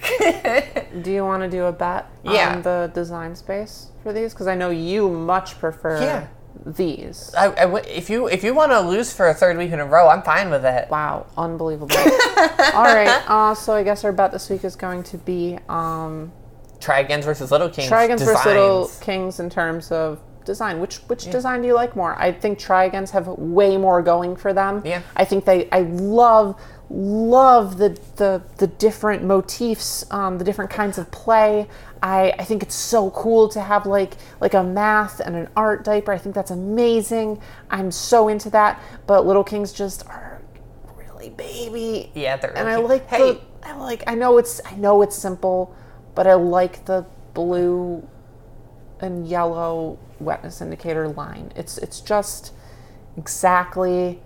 [1.01, 2.53] Do you want to do a bet Yeah.
[2.53, 4.34] on the design space for these?
[4.34, 6.28] Because I know you much prefer Yeah.
[6.76, 7.34] These.
[7.36, 9.80] I, I w- if you if you want to lose for a third week in
[9.80, 10.89] a row, I'm fine with it.
[10.89, 11.97] Wow, unbelievable.
[11.97, 16.32] All right, uh, so I guess our bet this week is going to be um,
[16.80, 17.89] TryAgain versus Little Kings.
[17.89, 18.91] TryAgains versus Little.
[19.01, 20.80] Kings in terms of design.
[20.80, 22.20] Which which design do you like more?
[22.20, 24.82] I think TryAgains have way more going for them.
[24.86, 25.01] Yeah.
[25.15, 25.70] I think they.
[25.72, 26.59] I love
[26.90, 31.68] love the the, the different motifs, um, the different kinds of play.
[32.02, 35.84] I, I think it's so cool to have like like a math and an art
[35.84, 36.12] diaper.
[36.12, 37.42] I think that's amazing.
[37.70, 38.82] I'm so into that.
[39.06, 40.42] But Little Kings just are
[40.96, 42.12] really baby.
[42.16, 43.08] Yeah, they're and I really like.
[43.08, 43.34] Hey.
[43.34, 45.76] the I like I know it's I know it's simple,
[46.16, 48.08] but I like the blue
[49.00, 51.52] and yellow wetness indicator line.
[51.56, 52.54] It's it's just
[53.18, 54.22] exactly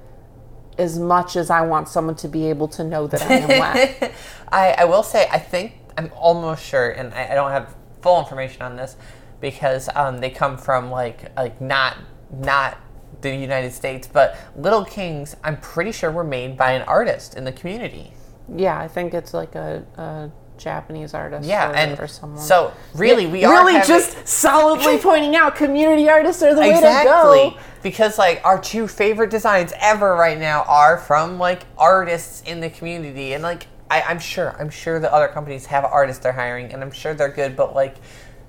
[0.77, 4.13] as much as I want someone to be able to know that I am wet.
[4.51, 8.19] I, I will say, I think I'm almost sure, and I, I don't have full
[8.19, 8.97] information on this
[9.39, 11.97] because um, they come from like like not
[12.31, 12.77] not
[13.21, 15.35] the United States, but Little Kings.
[15.43, 18.13] I'm pretty sure were made by an artist in the community.
[18.53, 22.39] yeah, I think it's like a, a Japanese artist Yeah, or, and or someone.
[22.41, 26.69] so really we are really having- just solidly pointing out community artists are the way
[26.71, 27.57] to exactly go.
[27.81, 32.69] because like our two favorite designs ever right now are from like artists in the
[32.69, 36.71] community and like I, i'm sure i'm sure the other companies have artists they're hiring
[36.73, 37.95] and i'm sure they're good but like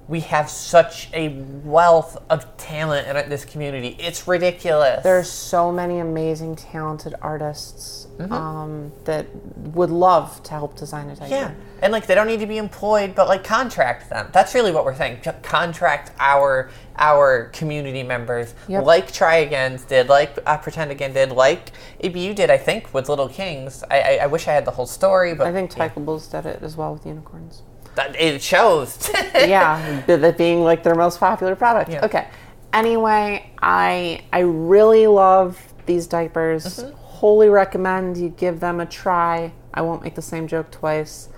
[0.07, 1.29] we have such a
[1.65, 3.97] wealth of talent in this community.
[3.99, 5.03] It's ridiculous.
[5.03, 9.27] There's so many amazing, talented artists um, that
[9.57, 11.35] would love to help design a diaper.
[11.35, 11.55] yeah.
[11.81, 14.29] And like they don't need to be employed but like contract them.
[14.33, 15.21] That's really what we're saying.
[15.43, 18.55] Contract our our community members.
[18.69, 18.85] Yep.
[18.85, 23.83] like TryAgain's did like uh, PretendAgain did like ABU did i think with little kings.
[23.91, 26.63] I, I i wish i had the whole story but I think Tykables did it
[26.63, 27.63] as well with unicorns.
[27.97, 31.91] It shows yeah, that being like their most popular product.
[31.91, 32.05] Yeah.
[32.05, 32.29] Okay.
[32.73, 36.65] Anyway, I I really love these diapers.
[36.65, 36.95] Mm-hmm.
[36.97, 39.53] Wholly recommend you give them a try.
[39.73, 41.29] I won't make the same joke twice.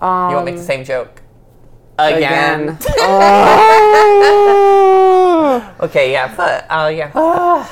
[0.00, 1.22] Um, you won't make the same joke
[1.98, 2.78] again, again.
[5.48, 5.74] Oh.
[5.80, 7.10] okay yeah but uh yeah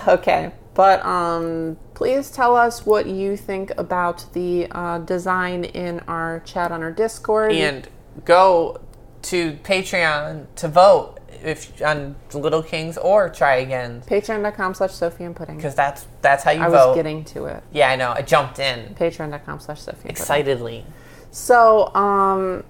[0.08, 6.40] okay, but um, please tell us what you think about the uh, design in our
[6.40, 7.52] chat on our Discord.
[7.52, 7.88] and
[8.24, 8.80] go
[9.22, 15.56] to patreon to vote if on little kings or TryAgain Patreon.com slash Sophie and Pudding.
[15.56, 17.62] because that's that's how you I vote was getting to it.
[17.72, 20.84] yeah i know i jumped in Patreon.com slash Sophie excitedly
[21.30, 22.64] So, um,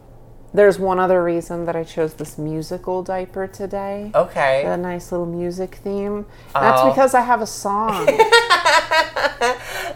[0.55, 4.11] there's one other reason that I chose this musical diaper today.
[4.15, 6.25] okay A nice little music theme.
[6.55, 6.89] And That's Oh.
[6.91, 8.07] because I have a song.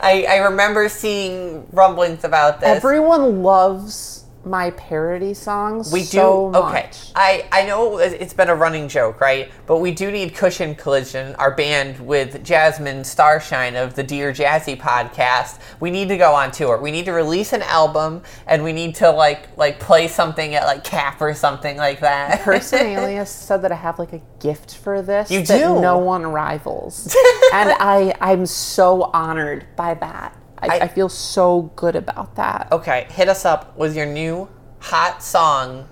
[0.01, 2.69] I, I remember seeing rumblings about this.
[2.69, 4.18] Everyone loves
[4.49, 5.93] my parody songs.
[5.93, 6.89] we do so okay.
[7.15, 9.51] I I know it- it's been a running joke, right?
[9.67, 14.79] But we do need Cushion Collision, our band with Jasmine Starshine of the Dear Jazzy
[14.79, 15.59] podcast.
[15.81, 16.79] We need to go on tour.
[16.79, 20.65] We need to release an album, and we need to like like play something at
[20.65, 22.41] like Cap or something like that.
[22.41, 25.81] Person Alias said that I have like a gift for this You that do.
[25.81, 27.07] no one rivals.
[27.53, 30.35] and I I'm so honored by that.
[30.63, 32.69] I, I- I feel so good about that.
[32.73, 34.49] okay, hit us up with your new
[34.81, 35.89] hot song.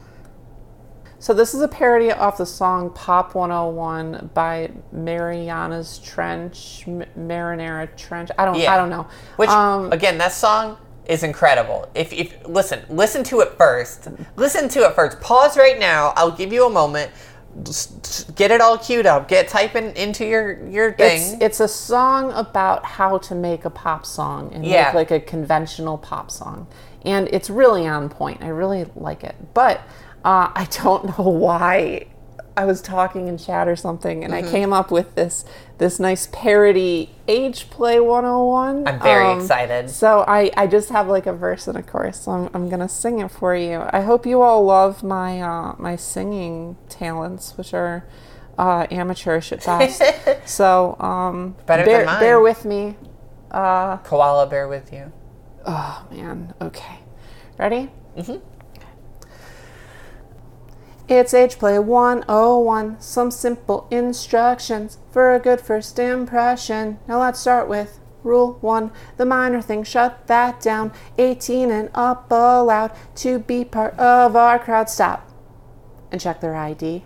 [1.19, 7.95] So this is a parody off the song Pop 101 by Marianas Trench, M- Marinara
[7.97, 8.31] Trench.
[8.39, 8.75] I don't Yeah.
[8.75, 9.07] I don't know.
[9.37, 11.89] Which um, again, that song is incredible.
[11.95, 14.09] If if listen, listen to it first.
[14.37, 15.21] Listen to it first.
[15.21, 16.13] Pause right now.
[16.17, 17.11] I'll give you a moment.
[17.63, 19.29] Just Get it all queued up.
[19.29, 21.21] Get typing into your your thing.
[21.35, 24.87] it's it's a song about how to make a pop song and Yeah.
[24.87, 26.67] make like a conventional pop song.
[27.05, 28.43] And it's really on point.
[28.43, 29.37] I really like it.
[29.55, 29.79] But
[30.25, 32.07] uh, I don't know why
[32.59, 34.49] I was talking in chat or something and Mm-hmm.
[34.49, 35.45] I came up with this
[35.79, 38.87] this nice parody Age Play 101.
[38.89, 39.91] I'm very Um, excited.
[39.91, 42.89] So I, I just have like a verse and a chorus, so I'm, I'm gonna
[42.89, 43.83] sing it for you.
[43.91, 48.05] I hope you all love my uh, my singing talents, which are
[48.59, 50.03] uh, amateurish at best.
[50.49, 52.21] so um, Better bear, than mine.
[52.21, 52.97] bear with me.
[54.05, 55.13] Koala, bear with you.
[55.67, 57.01] Oh man, okay.
[57.59, 57.91] Ready?
[58.17, 58.39] Mm-hmm.
[61.09, 66.99] It's Age Play 101, some simple instructions for a good first impression.
[67.07, 70.91] Now let's start with Rule 1 The minor thing, shut that down.
[71.17, 74.91] 18 and up allowed to be part of our crowd.
[74.91, 75.31] Stop
[76.11, 77.05] and check their ID.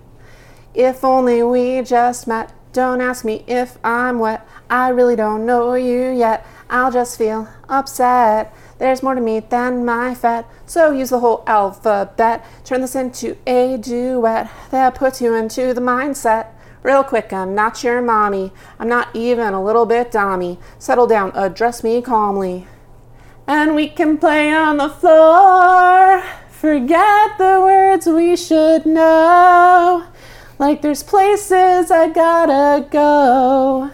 [0.73, 2.55] If only we just met.
[2.73, 4.49] Don't ask me if I'm wet.
[4.71, 6.47] I really don't know you yet.
[6.71, 8.55] I'll just feel upset.
[8.79, 10.49] There's more to me than my fat.
[10.71, 12.47] So use the whole alphabet.
[12.65, 16.47] Turn this into a duet that puts you into the mindset.
[16.85, 18.53] Real quick, I'm not your mommy.
[18.79, 20.59] I'm not even a little bit dommy.
[20.79, 22.69] Settle down, address me calmly.
[23.49, 26.23] And we can play on the floor.
[26.51, 30.07] Forget the words we should know.
[30.61, 33.91] Like there's places I gotta go.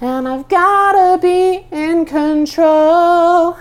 [0.00, 3.58] And I've gotta be in control.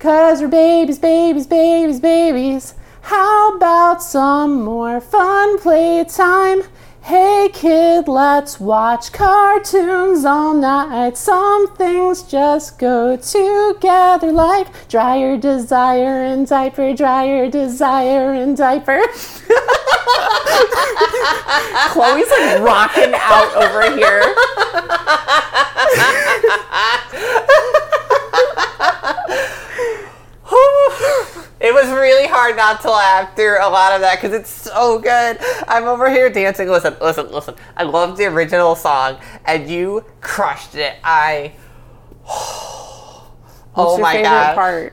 [0.00, 2.72] Cause we're babies, babies, babies, babies.
[3.02, 6.62] How about some more fun playtime?
[7.02, 11.18] Hey kid, let's watch cartoons all night.
[11.18, 19.02] Some things just go together like dryer, desire, and diaper, dryer, desire, and diaper.
[21.90, 24.34] Chloe's like rocking out over here.
[31.60, 34.98] It was really hard not to laugh through a lot of that because it's so
[34.98, 35.36] good.
[35.68, 36.68] I'm over here dancing.
[36.68, 37.54] Listen, listen, listen.
[37.76, 40.96] I love the original song, and you crushed it.
[41.04, 41.52] I.
[43.72, 44.54] What's oh your my favorite god.
[44.54, 44.92] part?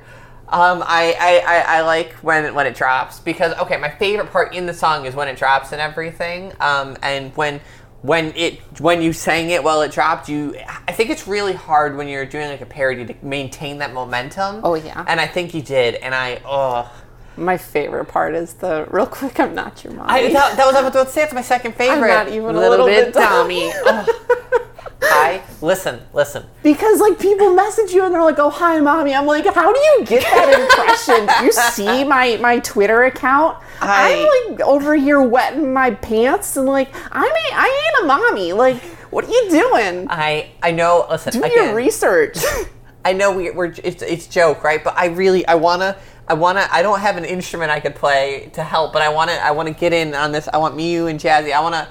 [0.49, 4.53] Um, I, I, I, I like when when it drops because okay, my favorite part
[4.53, 6.53] in the song is when it drops and everything.
[6.59, 7.61] Um, and when
[8.02, 10.56] when it when you sang it while it dropped, you
[10.88, 14.62] I think it's really hard when you're doing like a parody to maintain that momentum.
[14.64, 15.04] Oh, yeah.
[15.08, 15.95] and I think you did.
[15.95, 16.91] And I oh.
[17.39, 19.39] My favorite part is the real quick.
[19.39, 20.08] I'm not your mom.
[20.10, 21.24] I, that, that was I was about to say.
[21.24, 22.08] It's my second favorite.
[22.08, 23.72] not even a little bit dummy.
[25.02, 26.43] I listen, listen.
[26.64, 29.80] because like people message you and they're like, "Oh hi, mommy." I'm like, "How do
[29.80, 31.28] you get that impression?
[31.39, 33.58] Do you see my my Twitter account?
[33.82, 38.08] I- I'm like over here wetting my pants and like I'm a, I ain't a
[38.08, 38.54] mommy.
[38.54, 38.82] Like,
[39.12, 40.08] what are you doing?
[40.10, 41.06] I I know.
[41.10, 42.38] Listen, Do again, your research.
[43.06, 44.84] I know we, we're it's it's joke, right?
[44.84, 45.95] But I really I wanna
[46.28, 49.34] I wanna I don't have an instrument I could play to help, but I wanna
[49.34, 50.50] I wanna get in on this.
[50.52, 51.54] I want me, you, and Jazzy.
[51.54, 51.88] I wanna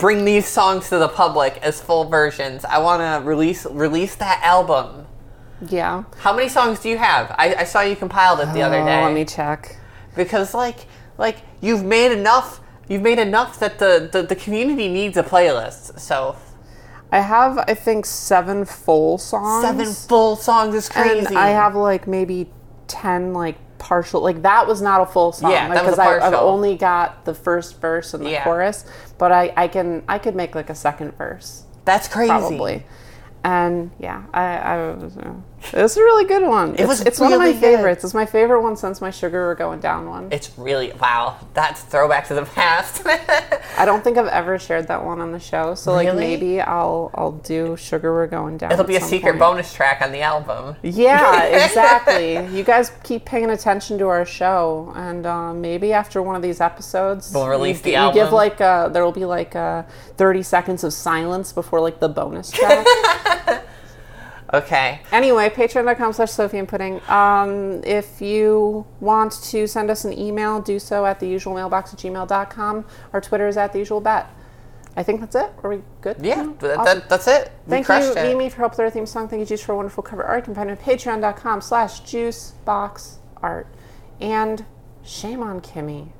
[0.00, 2.64] bring these songs to the public as full versions.
[2.64, 5.06] I wanna release release that album.
[5.68, 6.04] yeah.
[6.18, 7.30] How many songs do you have?
[7.38, 9.04] I, I saw you compiled it the other Oh, day.
[9.04, 9.76] let me check.
[10.16, 10.86] because like
[11.18, 12.60] like you've made enough.
[12.88, 16.00] You've made enough that the, the, the community needs a playlist.
[16.00, 16.34] So
[17.12, 19.62] I have I think seven full songs.
[19.64, 21.26] seven full songs is crazy.
[21.26, 22.50] And I have like maybe
[22.88, 24.20] ten like partial.
[24.20, 25.50] Like that was not a full song.
[25.50, 28.44] Yeah, because I, I've only got the first verse and the Yeah.
[28.44, 28.84] chorus.
[29.18, 32.28] But I I can I could make like a second verse That's crazy.
[32.28, 32.86] probably.
[33.42, 35.16] And yeah, I, I was.
[35.16, 35.32] Uh,
[35.72, 36.74] it's a really good one.
[36.76, 37.60] It was it's, it's one of my good.
[37.60, 38.04] favorites.
[38.04, 40.28] It's my favorite one since my sugar were going down one.
[40.32, 41.36] It's really wow.
[41.54, 43.02] That's throwback to the past.
[43.06, 47.10] I don't think I've ever shared that one on the show, so like maybe I'll
[47.14, 48.72] I'll do sugar we're going down.
[48.72, 49.40] It'll be a secret point.
[49.40, 50.76] bonus track on the album.
[50.82, 52.46] Yeah, exactly.
[52.56, 56.60] you guys keep paying attention to our show, and uh, maybe after one of these
[56.60, 58.22] episodes, We'll release you, the you album.
[58.24, 59.82] give like uh, there will be like uh,
[60.16, 62.86] thirty seconds of silence before like the bonus track.
[64.52, 65.00] Okay.
[65.12, 67.00] anyway, patreon.com slash Sophie and Pudding.
[67.08, 71.92] Um, if you want to send us an email, do so at the usual mailbox
[71.92, 72.84] at gmail.com.
[73.12, 74.28] Our Twitter is at the usual bet.
[74.96, 75.52] I think that's it.
[75.62, 76.16] Are we good?
[76.20, 76.98] Yeah, that, Awesome.
[76.98, 77.52] that, that's it.
[77.66, 78.24] We Thank you, it.
[78.24, 79.28] Mimi, for help with our theme song.
[79.28, 80.40] Thank you, Juice, for a wonderful cover art.
[80.40, 83.66] You can find it at patreon.com slash juiceboxart.
[84.20, 84.64] And
[85.04, 86.10] shame on Kimmy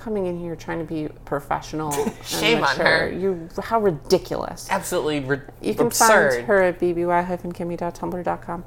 [0.00, 1.92] coming in here trying to be professional.
[2.24, 3.10] Shame on her.
[3.12, 4.66] You, how ridiculous.
[4.70, 5.16] Absolutely
[5.60, 6.32] You can absurd.
[6.34, 8.64] find her at bby-kimmy.tumblr.com.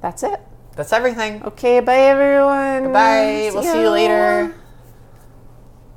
[0.00, 0.40] That's it.
[0.74, 1.42] That's everything.
[1.42, 2.92] Okay, bye everyone.
[2.92, 3.50] Bye.
[3.52, 4.54] We'll see you later.